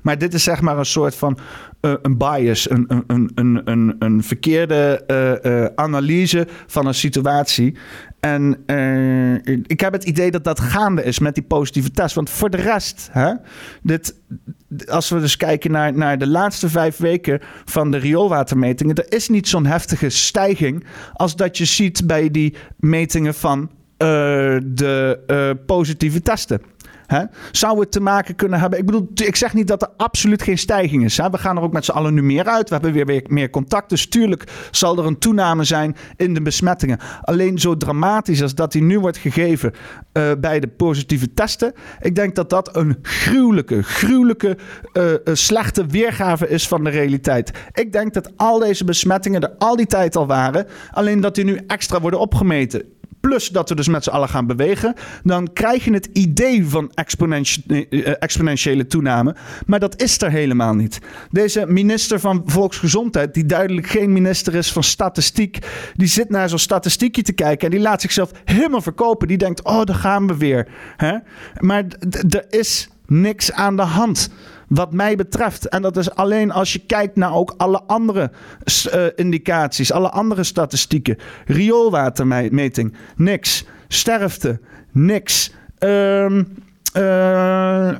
Maar 0.02 0.18
dit 0.18 0.34
is 0.34 0.42
zeg 0.42 0.60
maar 0.60 0.78
een 0.78 0.84
soort 0.84 1.14
van 1.14 1.38
uh, 1.80 1.92
een 2.02 2.16
bias, 2.16 2.70
een, 2.70 2.84
een, 3.06 3.30
een, 3.34 3.60
een, 3.64 3.96
een 3.98 4.22
verkeerde 4.22 5.02
analyse 5.74 6.46
van 6.66 6.86
een 6.86 6.94
situatie. 6.94 7.76
En 8.20 8.64
ik 9.66 9.80
heb 9.80 9.92
het 9.92 10.04
idee 10.04 10.30
dat 10.30 10.44
dat 10.44 10.60
gaande 10.60 11.04
is 11.04 11.18
met 11.18 11.34
die 11.34 11.44
positieve 11.44 11.90
test. 11.90 12.14
Want 12.14 12.30
voor 12.30 12.50
de 12.50 12.56
rest, 12.56 13.08
hè, 13.12 13.32
dit, 13.82 14.20
als 14.86 15.08
we 15.08 15.20
dus 15.20 15.36
kijken 15.36 15.70
naar, 15.70 15.94
naar 15.94 16.18
de 16.18 16.26
laatste 16.26 16.68
vijf 16.68 16.96
weken 16.96 17.40
van 17.64 17.90
de 17.90 17.96
rioolwatermetingen, 17.96 18.94
er 18.94 19.12
is 19.12 19.28
niet 19.28 19.48
zo'n 19.48 19.66
heftige 19.66 20.08
stijging 20.08 20.84
als 21.12 21.36
dat 21.36 21.58
je 21.58 21.64
ziet 21.64 22.06
bij 22.06 22.30
die 22.30 22.54
metingen 22.78 23.34
van 23.34 23.70
de 24.62 25.58
positieve 25.66 26.22
testen. 26.22 26.60
Hè? 27.10 27.24
Zou 27.52 27.80
het 27.80 27.92
te 27.92 28.00
maken 28.00 28.36
kunnen 28.36 28.60
hebben? 28.60 28.78
Ik 28.78 28.86
bedoel, 28.86 29.10
ik 29.14 29.36
zeg 29.36 29.54
niet 29.54 29.68
dat 29.68 29.82
er 29.82 29.88
absoluut 29.96 30.42
geen 30.42 30.58
stijging 30.58 31.04
is. 31.04 31.16
We 31.16 31.38
gaan 31.38 31.56
er 31.56 31.62
ook 31.62 31.72
met 31.72 31.84
z'n 31.84 31.90
allen 31.90 32.14
nu 32.14 32.22
meer 32.22 32.44
uit. 32.44 32.68
We 32.68 32.74
hebben 32.74 33.06
weer 33.06 33.24
meer 33.26 33.50
contact. 33.50 33.88
Dus 33.88 34.08
tuurlijk 34.08 34.44
zal 34.70 34.98
er 34.98 35.06
een 35.06 35.18
toename 35.18 35.64
zijn 35.64 35.96
in 36.16 36.34
de 36.34 36.42
besmettingen. 36.42 36.98
Alleen 37.22 37.58
zo 37.58 37.76
dramatisch 37.76 38.42
als 38.42 38.54
dat 38.54 38.72
die 38.72 38.82
nu 38.82 38.98
wordt 38.98 39.16
gegeven 39.16 39.72
uh, 40.12 40.30
bij 40.40 40.60
de 40.60 40.68
positieve 40.68 41.34
testen. 41.34 41.72
Ik 42.00 42.14
denk 42.14 42.34
dat 42.34 42.50
dat 42.50 42.76
een 42.76 42.98
gruwelijke, 43.02 43.82
gruwelijke, 43.82 44.58
uh, 44.92 45.12
slechte 45.24 45.86
weergave 45.86 46.48
is 46.48 46.68
van 46.68 46.84
de 46.84 46.90
realiteit. 46.90 47.50
Ik 47.72 47.92
denk 47.92 48.14
dat 48.14 48.30
al 48.36 48.58
deze 48.58 48.84
besmettingen 48.84 49.40
er 49.40 49.54
al 49.58 49.76
die 49.76 49.86
tijd 49.86 50.16
al 50.16 50.26
waren. 50.26 50.66
Alleen 50.90 51.20
dat 51.20 51.34
die 51.34 51.44
nu 51.44 51.60
extra 51.66 52.00
worden 52.00 52.20
opgemeten 52.20 52.98
plus 53.20 53.48
dat 53.48 53.68
we 53.68 53.74
dus 53.74 53.88
met 53.88 54.04
z'n 54.04 54.10
allen 54.10 54.28
gaan 54.28 54.46
bewegen, 54.46 54.94
dan 55.22 55.52
krijg 55.52 55.84
je 55.84 55.92
het 55.92 56.08
idee 56.12 56.66
van 56.66 56.90
eh, 56.94 58.12
exponentiële 58.18 58.86
toename. 58.86 59.34
Maar 59.66 59.80
dat 59.80 60.02
is 60.02 60.20
er 60.20 60.30
helemaal 60.30 60.74
niet. 60.74 60.98
Deze 61.30 61.66
minister 61.66 62.20
van 62.20 62.42
Volksgezondheid, 62.46 63.34
die 63.34 63.46
duidelijk 63.46 63.86
geen 63.86 64.12
minister 64.12 64.54
is 64.54 64.72
van 64.72 64.82
statistiek, 64.82 65.58
die 65.94 66.08
zit 66.08 66.30
naar 66.30 66.48
zo'n 66.48 66.58
statistiekje 66.58 67.22
te 67.22 67.32
kijken 67.32 67.66
en 67.66 67.70
die 67.70 67.82
laat 67.82 68.00
zichzelf 68.00 68.30
helemaal 68.44 68.82
verkopen. 68.82 69.28
Die 69.28 69.38
denkt, 69.38 69.64
oh, 69.64 69.84
daar 69.84 69.96
gaan 69.96 70.26
we 70.26 70.36
weer. 70.36 70.68
Hè? 70.96 71.16
Maar 71.58 71.84
er 72.30 72.44
is 72.48 72.88
niks 73.06 73.52
aan 73.52 73.76
de 73.76 73.82
hand. 73.82 74.30
Wat 74.70 74.92
mij 74.92 75.16
betreft. 75.16 75.68
En 75.68 75.82
dat 75.82 75.96
is 75.96 76.14
alleen 76.14 76.50
als 76.50 76.72
je 76.72 76.78
kijkt 76.78 77.16
naar 77.16 77.34
ook 77.34 77.54
alle 77.56 77.82
andere 77.86 78.30
uh, 78.94 79.04
indicaties, 79.14 79.92
alle 79.92 80.10
andere 80.10 80.44
statistieken. 80.44 81.16
Rioolwatermeting, 81.46 82.94
niks. 83.16 83.64
Sterfte, 83.88 84.60
niks. 84.90 85.52
Um, 85.78 86.46
uh, 86.96 87.90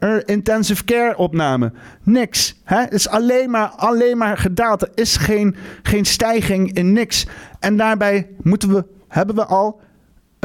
uh, 0.00 0.16
intensive 0.24 0.84
care 0.84 1.16
opname. 1.16 1.72
Niks. 2.02 2.60
Het 2.64 2.92
is 2.92 3.08
alleen 3.08 3.50
maar, 3.50 3.68
alleen 3.68 4.18
maar 4.18 4.38
gedaald. 4.38 4.82
Er 4.82 4.90
is 4.94 5.16
geen, 5.16 5.56
geen 5.82 6.04
stijging 6.04 6.72
in 6.72 6.92
niks. 6.92 7.26
En 7.60 7.76
daarbij 7.76 8.28
moeten 8.42 8.74
we, 8.74 8.84
hebben 9.08 9.34
we 9.34 9.44
al 9.44 9.80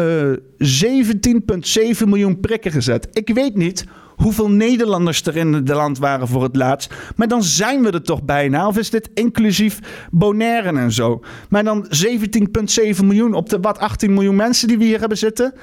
17,7 0.01 0.03
miljoen 2.05 2.39
prikken 2.39 2.71
gezet. 2.71 3.07
Ik 3.11 3.29
weet 3.33 3.55
niet 3.55 3.85
hoeveel 4.21 4.49
Nederlanders 4.49 5.25
er 5.25 5.37
in 5.37 5.53
het 5.53 5.67
land 5.67 5.97
waren 5.97 6.27
voor 6.27 6.43
het 6.43 6.55
laatst. 6.55 6.93
Maar 7.15 7.27
dan 7.27 7.43
zijn 7.43 7.81
we 7.81 7.91
er 7.91 8.03
toch 8.03 8.23
bijna. 8.23 8.67
Of 8.67 8.77
is 8.77 8.89
dit 8.89 9.09
inclusief 9.13 9.79
Bonaire 10.11 10.79
en 10.79 10.91
zo? 10.91 11.23
Maar 11.49 11.63
dan 11.63 11.87
17,7 12.97 13.05
miljoen 13.05 13.33
op 13.33 13.49
de 13.49 13.59
wat 13.59 13.79
18 13.79 14.13
miljoen 14.13 14.35
mensen 14.35 14.67
die 14.67 14.77
we 14.77 14.83
hier 14.83 14.99
hebben 14.99 15.17
zitten. 15.17 15.53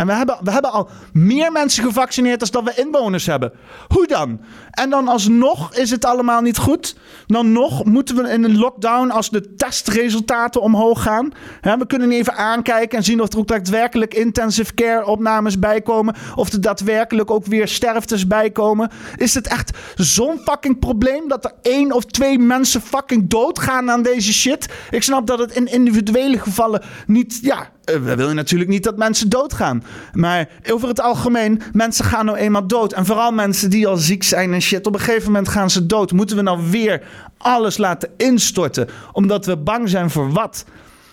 En 0.00 0.06
we 0.06 0.12
hebben, 0.12 0.38
we 0.42 0.50
hebben 0.50 0.72
al 0.72 0.88
meer 1.12 1.52
mensen 1.52 1.84
gevaccineerd 1.84 2.40
dan 2.40 2.48
dat 2.50 2.74
we 2.74 2.82
inwoners 2.82 3.26
hebben. 3.26 3.52
Hoe 3.88 4.06
dan? 4.06 4.40
En 4.70 4.90
dan 4.90 5.08
alsnog 5.08 5.74
is 5.74 5.90
het 5.90 6.04
allemaal 6.04 6.40
niet 6.40 6.58
goed. 6.58 6.96
Dan 7.26 7.52
nog 7.52 7.84
moeten 7.84 8.16
we 8.16 8.30
in 8.30 8.44
een 8.44 8.58
lockdown 8.58 9.10
als 9.10 9.30
de 9.30 9.54
testresultaten 9.54 10.60
omhoog 10.60 11.02
gaan. 11.02 11.32
we 11.60 11.86
kunnen 11.86 12.10
even 12.10 12.36
aankijken 12.36 12.98
en 12.98 13.04
zien 13.04 13.20
of 13.20 13.32
er 13.32 13.38
ook 13.38 13.48
daadwerkelijk 13.48 14.14
intensive 14.14 14.74
care 14.74 15.06
opnames 15.06 15.58
bijkomen. 15.58 16.14
Of 16.34 16.52
er 16.52 16.60
daadwerkelijk 16.60 17.30
ook 17.30 17.46
weer 17.46 17.68
sterftes 17.68 18.26
bijkomen. 18.26 18.90
Is 19.16 19.34
het 19.34 19.46
echt 19.46 19.78
zo'n 19.94 20.38
fucking 20.44 20.78
probleem 20.78 21.28
dat 21.28 21.44
er 21.44 21.52
één 21.62 21.92
of 21.92 22.04
twee 22.04 22.38
mensen 22.38 22.80
fucking 22.80 23.28
doodgaan 23.28 23.90
aan 23.90 24.02
deze 24.02 24.32
shit? 24.32 24.68
Ik 24.90 25.02
snap 25.02 25.26
dat 25.26 25.38
het 25.38 25.52
in 25.52 25.66
individuele 25.66 26.38
gevallen 26.38 26.82
niet, 27.06 27.38
ja, 27.42 27.70
we 27.84 28.14
willen 28.16 28.34
natuurlijk 28.34 28.70
niet 28.70 28.84
dat 28.84 28.96
mensen 28.96 29.28
doodgaan. 29.28 29.84
Maar 30.12 30.48
over 30.70 30.88
het 30.88 31.00
algemeen, 31.00 31.62
mensen 31.72 32.04
gaan 32.04 32.24
nou 32.24 32.38
eenmaal 32.38 32.66
dood. 32.66 32.92
En 32.92 33.06
vooral 33.06 33.32
mensen 33.32 33.70
die 33.70 33.86
al 33.86 33.96
ziek 33.96 34.22
zijn 34.22 34.52
en 34.52 34.62
shit. 34.62 34.86
Op 34.86 34.94
een 34.94 35.00
gegeven 35.00 35.26
moment 35.26 35.48
gaan 35.48 35.70
ze 35.70 35.86
dood. 35.86 36.12
Moeten 36.12 36.36
we 36.36 36.42
nou 36.42 36.70
weer 36.70 37.02
alles 37.38 37.76
laten 37.76 38.10
instorten? 38.16 38.88
Omdat 39.12 39.46
we 39.46 39.56
bang 39.56 39.88
zijn 39.88 40.10
voor 40.10 40.32
wat? 40.32 40.64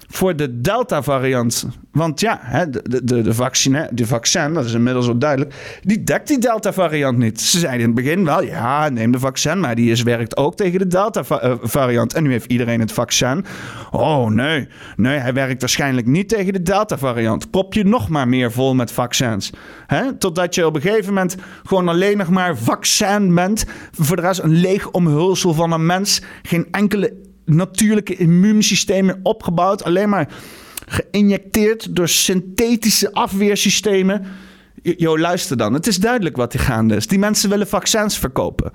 Voor 0.08 0.36
de 0.36 0.62
Delta-variant. 0.62 1.68
Want 1.92 2.20
ja, 2.20 2.66
de, 2.66 3.02
de, 3.04 3.22
de, 3.22 3.34
vaccin, 3.34 3.88
de 3.92 4.08
vaccin, 4.08 4.54
dat 4.54 4.66
is 4.66 4.74
inmiddels 4.74 5.08
ook 5.08 5.22
duidelijk, 5.22 5.80
die 5.82 6.04
dekt 6.04 6.28
die 6.28 6.38
Delta-variant 6.38 7.18
niet. 7.18 7.42
Ze 7.42 7.60
zeiden 7.60 7.82
in 7.82 7.86
het 7.86 7.96
begin 7.96 8.26
wel, 8.26 8.44
ja, 8.44 8.90
neem 8.90 9.12
de 9.12 9.20
vaccin, 9.20 9.60
maar 9.60 9.76
die 9.76 9.92
is, 9.92 10.04
werkt 10.04 10.38
ook 10.38 10.56
tegen 10.56 10.80
de 10.80 10.88
Delta-variant. 10.88 12.14
En 12.14 12.24
nu 12.24 12.32
heeft 12.32 12.52
iedereen 12.52 12.80
het 12.80 12.92
vaccin. 12.92 13.46
Oh 13.92 14.30
nee, 14.30 14.68
nee, 14.96 15.18
hij 15.18 15.34
werkt 15.34 15.60
waarschijnlijk 15.62 16.08
niet 16.08 16.30
tegen 16.30 16.54
de 16.54 16.62
Delta-variant. 16.62 17.50
Prop 17.50 17.74
je 17.74 17.84
nog 17.84 18.10
maar 18.10 18.28
meer 18.28 18.52
vol 18.52 18.76
met 18.76 18.92
vaccins. 18.92 19.52
Hè? 19.88 20.14
Totdat 20.14 20.56
je 20.56 20.66
op 20.66 20.76
een 20.76 20.82
gegeven 20.82 21.14
moment 21.14 21.36
gewoon 21.64 21.88
alleen 21.88 22.18
nog 22.18 22.30
maar 22.30 22.58
vaccin 22.58 23.36
bent. 23.36 23.66
Voor 23.92 24.16
de 24.16 24.22
rest 24.22 24.40
een 24.40 24.54
leeg 24.54 24.92
omhulsel 24.92 25.54
van 25.54 25.72
een 25.72 25.86
mens. 25.86 26.22
Geen 26.42 26.68
enkele 26.72 27.14
natuurlijke 27.48 28.16
immuunsystemen 28.16 29.20
opgebouwd. 29.24 29.84
Alleen 29.84 30.10
maar 30.10 30.30
geïnjecteerd 30.86 31.96
door 31.96 32.08
synthetische 32.08 33.13
afweersystemen. 33.13 34.25
Jo, 34.82 35.20
luister 35.20 35.58
dan. 35.58 35.74
Het 35.74 35.88
is 35.88 35.98
duidelijk 35.98 36.36
wat 36.36 36.54
hier 36.54 36.62
gaande 36.62 36.96
is. 36.96 37.08
Die 37.08 37.20
mensen 37.20 37.50
willen 37.50 37.68
vaccins 37.68 38.18
verkopen. 38.18 38.72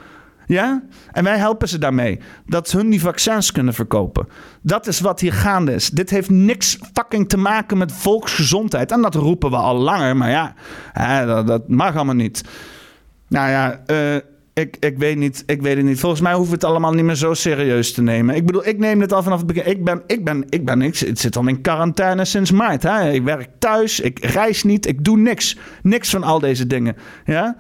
Ja? 0.46 0.82
En 1.12 1.24
wij 1.24 1.38
helpen 1.38 1.68
ze 1.68 1.78
daarmee. 1.78 2.20
Dat 2.46 2.70
hun 2.70 2.90
die 2.90 3.00
vaccins 3.00 3.52
kunnen 3.52 3.74
verkopen. 3.74 4.28
Dat 4.62 4.86
is 4.86 5.00
wat 5.00 5.20
hier 5.20 5.32
gaande 5.32 5.74
is. 5.74 5.90
Dit 5.90 6.10
heeft 6.10 6.30
niks 6.30 6.78
fucking 6.92 7.28
te 7.28 7.36
maken 7.36 7.78
met 7.78 7.92
volksgezondheid. 7.92 8.92
En 8.92 9.02
dat 9.02 9.14
roepen 9.14 9.50
we 9.50 9.56
al 9.56 9.76
langer. 9.76 10.16
Maar 10.16 10.30
ja, 10.30 10.54
dat, 11.24 11.46
dat, 11.46 11.68
mag 11.68 11.94
allemaal 11.94 12.14
niet. 12.14 12.44
Nou 13.28 13.50
ja, 13.50 13.82
uh, 13.86 14.16
ik, 14.54 14.76
ik, 14.80 14.98
weet 14.98 15.16
niet, 15.16 15.42
ik 15.46 15.62
weet 15.62 15.76
het 15.76 15.84
niet. 15.84 16.00
Volgens 16.00 16.20
mij 16.20 16.32
hoeven 16.32 16.50
we 16.50 16.54
het 16.54 16.64
allemaal 16.64 16.92
niet 16.92 17.04
meer 17.04 17.14
zo 17.14 17.34
serieus 17.34 17.92
te 17.92 18.02
nemen. 18.02 18.34
Ik 18.34 18.46
bedoel, 18.46 18.66
ik 18.66 18.78
neem 18.78 19.00
het 19.00 19.12
al 19.12 19.22
vanaf 19.22 19.38
het 19.38 19.46
begin. 19.46 19.66
Ik 19.66 19.84
ben, 19.84 20.02
ik 20.06 20.24
ben, 20.24 20.44
ik 20.48 20.64
ben, 20.64 20.82
ik 20.82 20.94
zit 20.94 21.36
al 21.36 21.46
in 21.46 21.60
quarantaine 21.60 22.24
sinds 22.24 22.50
maart. 22.50 22.82
Hè? 22.82 23.10
Ik 23.10 23.22
werk 23.22 23.48
thuis, 23.58 24.00
ik 24.00 24.24
reis 24.24 24.62
niet, 24.62 24.86
ik 24.86 25.04
doe 25.04 25.18
niks. 25.18 25.58
Niks 25.82 26.10
van 26.10 26.22
al 26.22 26.38
deze 26.38 26.66
dingen. 26.66 26.96
Ja? 27.24 27.56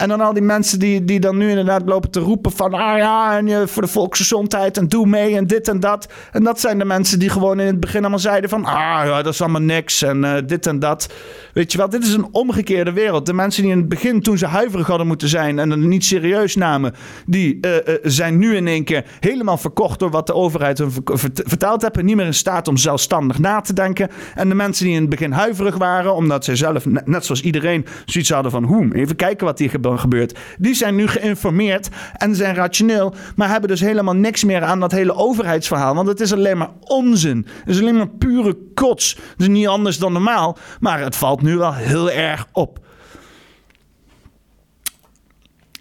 En 0.00 0.08
dan 0.08 0.20
al 0.20 0.32
die 0.32 0.42
mensen 0.42 0.78
die, 0.78 1.04
die 1.04 1.20
dan 1.20 1.36
nu 1.36 1.48
inderdaad 1.48 1.82
lopen 1.84 2.10
te 2.10 2.20
roepen 2.20 2.52
van... 2.52 2.74
ah 2.74 2.98
ja, 2.98 3.36
en 3.36 3.46
je, 3.46 3.66
voor 3.66 3.82
de 3.82 3.88
volksgezondheid 3.88 4.76
en 4.76 4.88
doe 4.88 5.06
mee 5.06 5.36
en 5.36 5.46
dit 5.46 5.68
en 5.68 5.80
dat. 5.80 6.08
En 6.32 6.44
dat 6.44 6.60
zijn 6.60 6.78
de 6.78 6.84
mensen 6.84 7.18
die 7.18 7.28
gewoon 7.28 7.60
in 7.60 7.66
het 7.66 7.80
begin 7.80 8.00
allemaal 8.00 8.18
zeiden 8.18 8.50
van... 8.50 8.64
ah 8.64 9.02
ja, 9.04 9.22
dat 9.22 9.32
is 9.32 9.40
allemaal 9.40 9.60
niks 9.60 10.02
en 10.02 10.24
uh, 10.24 10.34
dit 10.46 10.66
en 10.66 10.78
dat. 10.78 11.12
Weet 11.52 11.72
je 11.72 11.78
wel, 11.78 11.88
dit 11.88 12.04
is 12.04 12.12
een 12.12 12.28
omgekeerde 12.32 12.92
wereld. 12.92 13.26
De 13.26 13.32
mensen 13.32 13.62
die 13.62 13.72
in 13.72 13.78
het 13.78 13.88
begin, 13.88 14.22
toen 14.22 14.38
ze 14.38 14.46
huiverig 14.46 14.86
hadden 14.86 15.06
moeten 15.06 15.28
zijn... 15.28 15.58
en 15.58 15.70
het 15.70 15.80
niet 15.80 16.04
serieus 16.04 16.56
namen... 16.56 16.94
die 17.26 17.58
uh, 17.60 17.74
uh, 17.74 17.94
zijn 18.02 18.38
nu 18.38 18.56
in 18.56 18.66
één 18.66 18.84
keer 18.84 19.04
helemaal 19.20 19.58
verkocht... 19.58 19.98
door 19.98 20.10
wat 20.10 20.26
de 20.26 20.34
overheid 20.34 20.78
hun 20.78 20.92
verteld 21.34 21.82
heeft... 21.82 21.96
en 21.96 22.04
niet 22.04 22.16
meer 22.16 22.26
in 22.26 22.34
staat 22.34 22.68
om 22.68 22.76
zelfstandig 22.76 23.38
na 23.38 23.60
te 23.60 23.72
denken. 23.72 24.08
En 24.34 24.48
de 24.48 24.54
mensen 24.54 24.84
die 24.84 24.94
in 24.94 25.00
het 25.00 25.10
begin 25.10 25.32
huiverig 25.32 25.76
waren... 25.76 26.14
omdat 26.14 26.44
ze 26.44 26.56
zelf, 26.56 26.86
net 27.04 27.24
zoals 27.24 27.42
iedereen, 27.42 27.86
zoiets 28.04 28.30
hadden 28.30 28.50
van... 28.50 28.64
hoe, 28.64 28.94
even 28.94 29.16
kijken 29.16 29.46
wat 29.46 29.58
hier 29.58 29.70
gebeurt 29.70 29.88
gebeurt. 29.98 30.38
Die 30.58 30.74
zijn 30.74 30.94
nu 30.94 31.06
geïnformeerd 31.06 31.88
en 32.16 32.34
zijn 32.34 32.54
rationeel, 32.54 33.14
maar 33.36 33.48
hebben 33.48 33.68
dus 33.68 33.80
helemaal 33.80 34.14
niks 34.14 34.44
meer 34.44 34.62
aan 34.62 34.80
dat 34.80 34.92
hele 34.92 35.14
overheidsverhaal. 35.14 35.94
Want 35.94 36.08
het 36.08 36.20
is 36.20 36.32
alleen 36.32 36.58
maar 36.58 36.70
onzin. 36.80 37.46
Het 37.58 37.74
is 37.74 37.80
alleen 37.80 37.96
maar 37.96 38.08
pure 38.08 38.56
kots. 38.74 39.14
Het 39.14 39.40
is 39.40 39.48
niet 39.48 39.68
anders 39.68 39.98
dan 39.98 40.12
normaal, 40.12 40.58
maar 40.80 41.00
het 41.00 41.16
valt 41.16 41.42
nu 41.42 41.56
wel 41.56 41.74
heel 41.74 42.10
erg 42.10 42.46
op. 42.52 42.78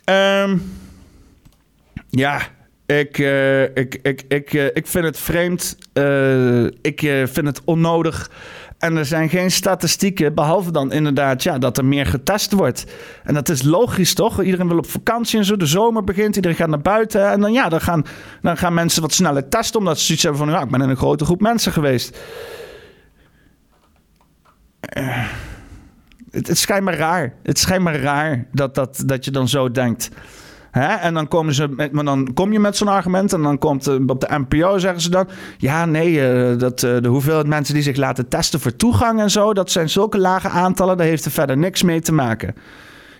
Um, 0.06 0.72
ja, 2.10 2.42
ik, 2.86 3.18
uh, 3.18 3.64
ik, 3.64 4.00
ik, 4.02 4.24
ik, 4.28 4.54
uh, 4.54 4.66
ik 4.66 4.88
vind 4.88 5.06
het 5.06 5.20
vreemd. 5.20 5.78
Uh, 5.94 6.64
ik 6.66 7.00
vind 7.26 7.46
het 7.46 7.62
onnodig. 7.64 8.32
En 8.80 8.98
er 8.98 9.06
zijn 9.06 9.30
geen 9.30 9.52
statistieken, 9.52 10.34
behalve 10.34 10.72
dan 10.72 10.92
inderdaad 10.92 11.44
ja, 11.44 11.58
dat 11.58 11.78
er 11.78 11.86
meer 11.86 12.06
getest 12.06 12.52
wordt. 12.52 12.86
En 13.24 13.34
dat 13.34 13.50
is 13.50 13.64
logisch 13.64 14.14
toch? 14.14 14.42
Iedereen 14.44 14.68
wil 14.68 14.78
op 14.78 14.90
vakantie 14.90 15.40
en 15.40 15.46
zo. 15.46 15.58
De 15.58 15.66
zomer 15.66 16.04
begint, 16.04 16.36
iedereen 16.36 16.58
gaat 16.58 16.70
naar 16.70 16.82
buiten. 16.82 17.32
En 17.32 17.42
dan, 17.42 17.54
ja, 17.54 17.70
dan, 17.70 17.82
gaan, 17.82 18.06
dan 18.42 18.58
gaan 18.58 18.74
mensen 18.74 19.02
wat 19.02 19.14
sneller 19.14 19.50
testen, 19.50 19.80
omdat 19.80 20.00
ze 20.00 20.06
zoiets 20.06 20.24
hebben 20.24 20.42
van... 20.42 20.50
ja, 20.50 20.62
ik 20.62 20.70
ben 20.70 20.82
in 20.82 20.90
een 20.90 20.96
grote 20.96 21.26
groep 21.26 21.42
mensen 21.42 21.72
geweest. 21.72 22.18
Uh, 24.98 25.28
het, 26.32 26.48
het 26.48 26.58
schijnt 26.58 26.84
maar 26.84 26.98
raar. 26.98 27.34
Het 27.44 27.60
schijnt 27.60 27.84
maar 27.84 28.00
raar 28.00 28.46
dat, 28.52 28.76
dat, 28.76 29.04
dat 29.06 29.26
je 29.26 29.32
dan 29.32 29.48
zo 29.48 29.72
denkt. 29.72 30.10
Hè? 30.80 30.96
En 30.96 31.14
dan, 31.14 31.28
komen 31.28 31.54
ze 31.54 31.68
met, 31.68 31.92
maar 31.92 32.04
dan 32.04 32.34
kom 32.34 32.52
je 32.52 32.60
met 32.60 32.78
zo'n 32.78 32.88
argument 32.88 33.34
en 33.34 33.42
dan 33.42 33.58
komt 33.58 33.88
uh, 33.88 33.96
op 34.08 34.20
de 34.20 34.28
NPO 34.48 34.78
zeggen 34.78 35.02
ze 35.02 35.10
dan... 35.10 35.28
ja, 35.58 35.86
nee, 35.86 36.12
uh, 36.12 36.60
dat, 36.60 36.84
uh, 36.84 36.98
de 37.02 37.08
hoeveelheid 37.08 37.48
mensen 37.48 37.74
die 37.74 37.84
zich 37.84 37.96
laten 37.96 38.28
testen 38.28 38.60
voor 38.60 38.76
toegang 38.76 39.20
en 39.20 39.32
zo... 39.32 39.54
dat 39.54 39.72
zijn 39.72 39.90
zulke 39.90 40.18
lage 40.18 40.50
aantallen, 40.50 40.98
daar 40.98 41.08
heeft 41.08 41.26
er 41.26 41.32
verder 41.32 41.58
niks 41.58 41.84
mee 41.84 42.02
te 42.02 42.14
maken. 42.14 42.56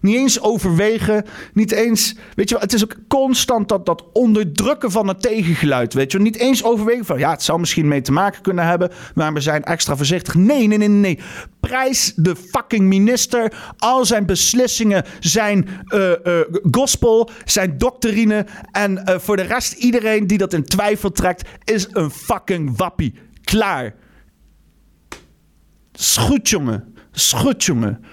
Niet 0.02 0.16
eens 0.16 0.42
overwegen. 0.42 1.26
Niet 1.54 1.72
eens. 1.72 2.16
Weet 2.36 2.50
je 2.50 2.56
wel, 2.56 2.64
het 2.64 2.74
is 2.74 2.84
ook 2.84 2.96
constant 3.08 3.70
dat, 3.70 3.86
dat 3.86 4.06
onderdrukken 4.14 4.92
van 4.92 5.08
het 5.08 5.22
tegengeluid. 5.22 5.94
Weet 5.94 6.12
je 6.12 6.18
wel, 6.18 6.28
niet 6.28 6.38
eens 6.38 6.64
overwegen 6.64 7.06
van. 7.06 7.20
Ja, 7.20 7.32
het 7.32 7.44
zou 7.44 7.60
misschien 7.60 7.88
mee 7.88 8.02
te 8.02 8.12
maken 8.12 8.42
kunnen 8.42 8.66
hebben. 8.66 8.92
Maar 9.16 9.34
we 9.34 9.42
zijn 9.42 9.64
extra 9.64 9.96
voorzichtig. 9.96 10.36
Nee, 10.36 10.68
nee, 10.68 10.78
nee, 10.78 10.88
nee. 10.88 11.20
Prijs 11.60 12.14
de 12.16 12.36
fucking 12.36 12.84
minister. 12.84 13.74
Al 13.78 14.06
zijn 14.06 14.26
beslissingen 14.26 15.06
zijn 15.20 15.68
uh, 15.94 16.12
uh, 16.24 16.40
gospel, 16.72 17.30
zijn 17.46 17.78
doctrine. 17.78 18.46
En 18.72 19.04
uh, 19.06 19.20
voor 19.20 19.36
de 19.36 19.42
rest, 19.42 19.74
iedereen 19.74 20.28
die 20.28 20.38
dat 20.38 20.54
in 20.54 20.64
twijfel 20.64 21.12
trekt, 21.12 21.50
is 21.64 21.88
een 21.92 22.12
fucking 22.12 22.78
wappie. 22.78 23.14
Klaar. 23.44 23.96
Schut, 25.92 26.50
jongen. 26.50 26.94
Schut, 27.12 27.64
jongen. 27.64 28.04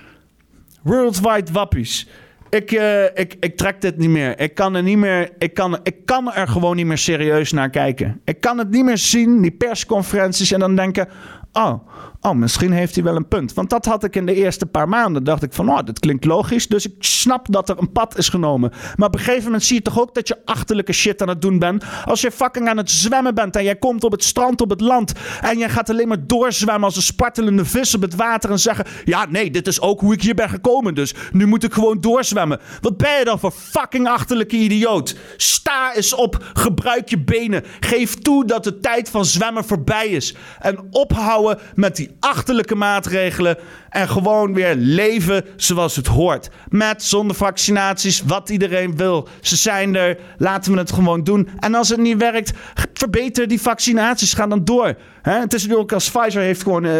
Worldwide 0.86 1.52
wappies. 1.52 2.08
Ik, 2.50 2.72
uh, 2.72 3.04
ik, 3.04 3.36
ik 3.40 3.56
trek 3.56 3.80
dit 3.80 3.96
niet 3.96 4.08
meer. 4.08 4.40
Ik 4.40 4.54
kan 4.54 4.74
er 4.74 4.82
niet 4.82 4.98
meer. 4.98 5.30
Ik 5.38 5.54
kan, 5.54 5.78
ik 5.82 5.96
kan 6.04 6.32
er 6.32 6.48
gewoon 6.48 6.76
niet 6.76 6.86
meer 6.86 6.98
serieus 6.98 7.52
naar 7.52 7.70
kijken. 7.70 8.20
Ik 8.24 8.40
kan 8.40 8.58
het 8.58 8.70
niet 8.70 8.84
meer 8.84 8.98
zien, 8.98 9.42
die 9.42 9.50
persconferenties, 9.50 10.52
en 10.52 10.60
dan 10.60 10.76
denken: 10.76 11.08
oh, 11.56 11.88
oh, 12.20 12.32
misschien 12.32 12.72
heeft 12.72 12.94
hij 12.94 13.04
wel 13.04 13.16
een 13.16 13.28
punt. 13.28 13.54
Want 13.54 13.70
dat 13.70 13.84
had 13.84 14.04
ik 14.04 14.16
in 14.16 14.26
de 14.26 14.34
eerste 14.34 14.66
paar 14.66 14.88
maanden. 14.88 15.24
Dacht 15.24 15.42
ik 15.42 15.52
van, 15.52 15.68
oh, 15.68 15.78
dat 15.84 15.98
klinkt 15.98 16.24
logisch. 16.24 16.66
Dus 16.66 16.86
ik 16.86 16.94
snap 16.98 17.46
dat 17.50 17.68
er 17.68 17.78
een 17.78 17.92
pad 17.92 18.18
is 18.18 18.28
genomen. 18.28 18.72
Maar 18.96 19.08
op 19.08 19.14
een 19.14 19.20
gegeven 19.20 19.44
moment 19.44 19.64
zie 19.64 19.76
je 19.76 19.82
toch 19.82 20.00
ook 20.00 20.14
dat 20.14 20.28
je 20.28 20.38
achterlijke 20.44 20.92
shit 20.92 21.22
aan 21.22 21.28
het 21.28 21.42
doen 21.42 21.58
bent. 21.58 21.84
Als 22.04 22.20
je 22.20 22.30
fucking 22.30 22.68
aan 22.68 22.76
het 22.76 22.90
zwemmen 22.90 23.34
bent 23.34 23.56
en 23.56 23.64
jij 23.64 23.76
komt 23.76 24.04
op 24.04 24.12
het 24.12 24.24
strand 24.24 24.60
op 24.60 24.70
het 24.70 24.80
land. 24.80 25.12
En 25.40 25.58
jij 25.58 25.68
gaat 25.68 25.90
alleen 25.90 26.08
maar 26.08 26.26
doorzwemmen 26.26 26.84
als 26.84 26.96
een 26.96 27.02
spartelende 27.02 27.64
vis 27.64 27.94
op 27.94 28.02
het 28.02 28.14
water. 28.14 28.50
En 28.50 28.58
zeggen, 28.58 28.86
ja, 29.04 29.26
nee, 29.30 29.50
dit 29.50 29.66
is 29.66 29.80
ook 29.80 30.00
hoe 30.00 30.12
ik 30.12 30.22
hier 30.22 30.34
ben 30.34 30.48
gekomen. 30.48 30.94
Dus 30.94 31.14
nu 31.32 31.46
moet 31.46 31.64
ik 31.64 31.72
gewoon 31.72 32.00
doorzwemmen. 32.00 32.60
Wat 32.80 32.96
ben 32.96 33.18
je 33.18 33.24
dan 33.24 33.38
voor 33.38 33.50
fucking 33.52 34.08
achterlijke 34.08 34.56
idioot? 34.56 35.16
Sta 35.36 35.94
eens 35.94 36.14
op, 36.14 36.50
gebruik 36.52 37.08
je 37.08 37.18
benen. 37.18 37.64
Geef 37.80 38.14
toe 38.14 38.44
dat 38.44 38.64
de 38.64 38.78
tijd 38.78 39.10
van 39.10 39.24
zwemmen 39.24 39.64
voorbij 39.64 40.06
is. 40.06 40.34
En 40.58 40.86
ophouden 40.90 41.45
met 41.74 41.96
die 41.96 42.16
achterlijke 42.20 42.74
maatregelen. 42.74 43.56
En 43.88 44.08
gewoon 44.08 44.54
weer 44.54 44.74
leven 44.74 45.44
zoals 45.56 45.96
het 45.96 46.06
hoort. 46.06 46.50
Met, 46.68 47.02
zonder 47.02 47.36
vaccinaties, 47.36 48.22
wat 48.26 48.48
iedereen 48.48 48.96
wil. 48.96 49.28
Ze 49.40 49.56
zijn 49.56 49.94
er, 49.94 50.18
laten 50.38 50.72
we 50.72 50.78
het 50.78 50.92
gewoon 50.92 51.24
doen. 51.24 51.48
En 51.58 51.74
als 51.74 51.88
het 51.88 52.00
niet 52.00 52.16
werkt, 52.16 52.52
verbeter 52.92 53.48
die 53.48 53.60
vaccinaties. 53.60 54.32
Ga 54.32 54.46
dan 54.46 54.64
door. 54.64 54.94
Het 55.22 55.54
is 55.54 55.66
nu 55.66 55.76
ook 55.76 55.92
als 55.92 56.10
Pfizer 56.10 56.42
heeft 56.42 56.62
gewoon 56.62 56.84
uh, 56.84 56.92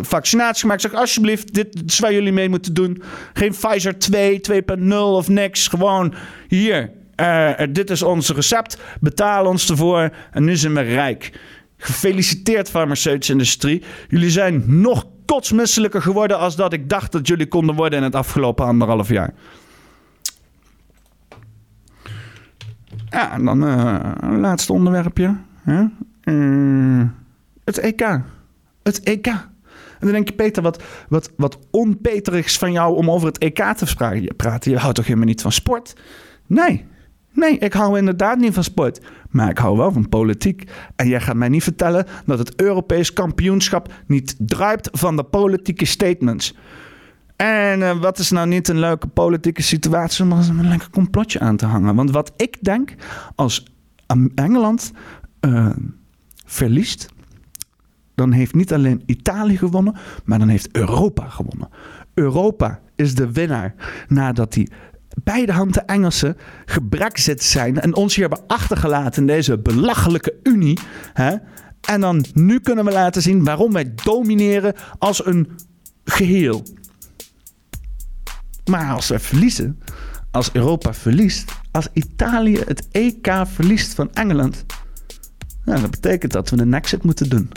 vaccinaties 0.00 0.60
gemaakt. 0.60 0.80
Zeg 0.80 0.94
alsjeblieft, 0.94 1.54
dit 1.54 1.82
is 1.86 1.98
waar 1.98 2.12
jullie 2.12 2.32
mee 2.32 2.48
moeten 2.48 2.74
doen. 2.74 3.02
Geen 3.32 3.52
Pfizer 3.52 3.98
2, 3.98 4.40
2.0 4.52 4.94
of 4.94 5.28
niks. 5.28 5.68
Gewoon 5.68 6.14
hier. 6.48 6.90
Uh, 7.20 7.50
dit 7.70 7.90
is 7.90 8.02
ons 8.02 8.30
recept. 8.30 8.78
Betaal 9.00 9.46
ons 9.46 9.70
ervoor. 9.70 10.10
En 10.30 10.44
nu 10.44 10.56
zijn 10.56 10.74
we 10.74 10.80
rijk. 10.80 11.32
Gefeliciteerd 11.76 12.70
farmaceutische 12.70 13.32
industrie. 13.32 13.82
Jullie 14.08 14.30
zijn 14.30 14.64
nog 14.66 15.06
kotsmisselijker 15.24 16.02
geworden 16.02 16.38
als 16.38 16.56
dat 16.56 16.72
ik 16.72 16.88
dacht 16.88 17.12
dat 17.12 17.26
jullie 17.26 17.46
konden 17.46 17.74
worden 17.74 17.98
in 17.98 18.04
het 18.04 18.14
afgelopen 18.14 18.66
anderhalf 18.66 19.08
jaar. 19.08 19.32
Ja, 23.08 23.32
en 23.32 23.44
dan 23.44 23.64
uh, 23.64 24.12
laatste 24.38 24.72
onderwerpje. 24.72 25.36
Uh, 26.24 27.02
het 27.64 27.78
EK. 27.78 28.20
Het 28.82 29.02
EK. 29.02 29.26
En 29.26 30.10
dan 30.10 30.12
denk 30.12 30.28
je, 30.28 30.34
Peter, 30.34 30.62
wat, 30.62 30.82
wat, 31.08 31.30
wat 31.36 31.58
onpeterigs 31.70 32.58
van 32.58 32.72
jou 32.72 32.96
om 32.96 33.10
over 33.10 33.26
het 33.26 33.38
EK 33.38 33.58
te 33.76 33.94
praten. 34.36 34.70
Je 34.70 34.78
houdt 34.78 34.96
toch 34.96 35.06
helemaal 35.06 35.26
niet 35.26 35.42
van 35.42 35.52
sport? 35.52 35.96
Nee, 36.46 36.86
Nee, 37.34 37.58
ik 37.58 37.72
hou 37.72 37.98
inderdaad 37.98 38.38
niet 38.38 38.54
van 38.54 38.64
sport. 38.64 39.00
Maar 39.30 39.50
ik 39.50 39.58
hou 39.58 39.76
wel 39.76 39.92
van 39.92 40.08
politiek. 40.08 40.70
En 40.96 41.08
jij 41.08 41.20
gaat 41.20 41.36
mij 41.36 41.48
niet 41.48 41.62
vertellen 41.62 42.06
dat 42.26 42.38
het 42.38 42.60
Europees 42.60 43.12
kampioenschap 43.12 43.92
niet 44.06 44.34
druipt 44.38 44.88
van 44.92 45.16
de 45.16 45.24
politieke 45.24 45.84
statements. 45.84 46.54
En 47.36 47.80
uh, 47.80 48.00
wat 48.00 48.18
is 48.18 48.30
nou 48.30 48.48
niet 48.48 48.68
een 48.68 48.78
leuke 48.78 49.06
politieke 49.06 49.62
situatie 49.62 50.24
om 50.24 50.32
een 50.32 50.68
lekker 50.68 50.90
complotje 50.90 51.40
aan 51.40 51.56
te 51.56 51.66
hangen? 51.66 51.94
Want 51.94 52.10
wat 52.10 52.32
ik 52.36 52.56
denk, 52.60 52.94
als 53.34 53.66
Engeland 54.34 54.92
uh, 55.40 55.70
verliest, 56.44 57.08
dan 58.14 58.32
heeft 58.32 58.54
niet 58.54 58.72
alleen 58.72 59.02
Italië 59.06 59.56
gewonnen, 59.56 59.96
maar 60.24 60.38
dan 60.38 60.48
heeft 60.48 60.76
Europa 60.76 61.28
gewonnen. 61.28 61.68
Europa 62.14 62.80
is 62.96 63.14
de 63.14 63.32
winnaar 63.32 63.74
nadat 64.08 64.52
die 64.52 64.70
beide 65.22 65.52
handen 65.52 65.86
Engelsen 65.86 66.36
gebrexit 66.64 67.42
zijn 67.42 67.80
en 67.80 67.94
ons 67.94 68.14
hier 68.14 68.28
hebben 68.28 68.46
achtergelaten 68.46 69.20
in 69.20 69.26
deze 69.26 69.58
belachelijke 69.58 70.34
Unie. 70.42 70.78
Hè? 71.12 71.36
En 71.80 72.00
dan 72.00 72.24
nu 72.32 72.60
kunnen 72.60 72.84
we 72.84 72.90
laten 72.90 73.22
zien 73.22 73.44
waarom 73.44 73.72
wij 73.72 73.94
domineren 74.04 74.74
als 74.98 75.26
een 75.26 75.50
geheel. 76.04 76.62
Maar 78.70 78.92
als 78.94 79.08
we 79.08 79.18
verliezen, 79.18 79.80
als 80.30 80.50
Europa 80.52 80.94
verliest, 80.94 81.52
als 81.70 81.88
Italië 81.92 82.58
het 82.58 82.88
EK 82.90 83.32
verliest 83.46 83.94
van 83.94 84.12
Engeland, 84.12 84.64
nou, 85.64 85.80
dat 85.80 85.90
betekent 85.90 86.32
dat 86.32 86.50
we 86.50 86.58
een 86.58 86.74
exit 86.74 87.02
moeten 87.02 87.28
doen. 87.28 87.50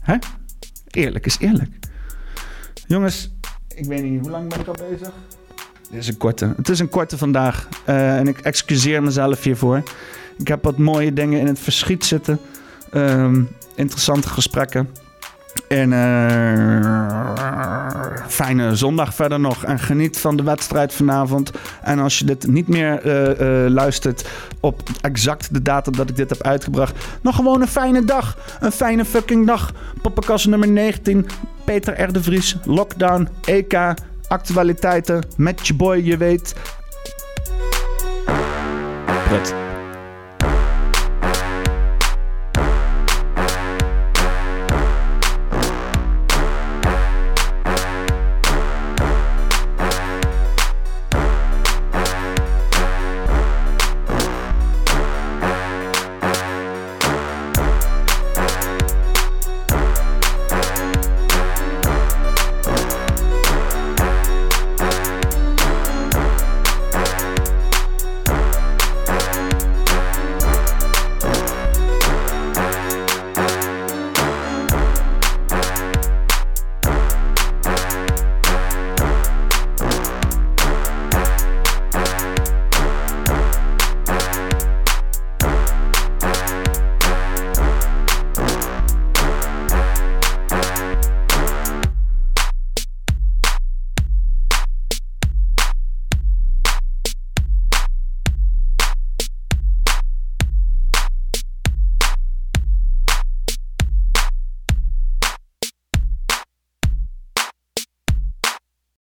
Hè? 0.00 0.16
Eerlijk 0.90 1.26
is 1.26 1.38
eerlijk. 1.38 1.78
Jongens, 2.86 3.30
ik 3.68 3.84
weet 3.84 4.02
niet, 4.02 4.20
hoe 4.20 4.30
lang 4.30 4.48
ben 4.48 4.60
ik 4.60 4.66
al 4.66 4.76
bezig? 4.90 5.12
Dit 5.90 6.00
is 6.00 6.08
een 6.08 6.16
korte. 6.16 6.52
Het 6.56 6.68
is 6.68 6.78
een 6.78 6.88
korte 6.88 7.18
vandaag. 7.18 7.68
Eh, 7.84 8.16
en 8.16 8.28
ik 8.28 8.38
excuseer 8.38 9.02
mezelf 9.02 9.42
hiervoor. 9.42 9.82
Ik 10.38 10.48
heb 10.48 10.64
wat 10.64 10.78
mooie 10.78 11.12
dingen 11.12 11.40
in 11.40 11.46
het 11.46 11.58
verschiet 11.58 12.04
zitten. 12.04 12.40
Ehm, 12.92 13.42
interessante 13.74 14.28
gesprekken. 14.28 14.88
En 15.68 15.92
uh, 15.92 17.32
fijne 18.26 18.76
zondag 18.76 19.14
verder 19.14 19.40
nog. 19.40 19.64
En 19.64 19.78
geniet 19.78 20.18
van 20.18 20.36
de 20.36 20.42
wedstrijd 20.42 20.92
vanavond. 20.92 21.50
En 21.82 21.98
als 21.98 22.18
je 22.18 22.24
dit 22.24 22.46
niet 22.46 22.68
meer 22.68 23.06
uh, 23.06 23.70
luistert 23.70 24.28
op 24.60 24.82
exact 25.00 25.54
de 25.54 25.62
datum 25.62 25.96
dat 25.96 26.10
ik 26.10 26.16
dit 26.16 26.30
heb 26.30 26.42
uitgebracht. 26.42 27.06
Nog 27.22 27.36
gewoon 27.36 27.60
een 27.60 27.68
fijne 27.68 28.04
dag. 28.04 28.38
Een 28.60 28.72
fijne 28.72 29.04
fucking 29.04 29.46
dag. 29.46 29.72
Poppenkast 30.02 30.46
nummer 30.46 30.68
19. 30.68 31.26
Peter 31.64 32.02
R. 32.02 32.22
Vries. 32.22 32.56
Lockdown. 32.64 33.28
EK. 33.44 33.94
Actualiteiten. 34.28 35.22
Met 35.36 35.66
je 35.66 35.74
boy, 35.74 36.04
je 36.04 36.16
weet. 36.16 36.54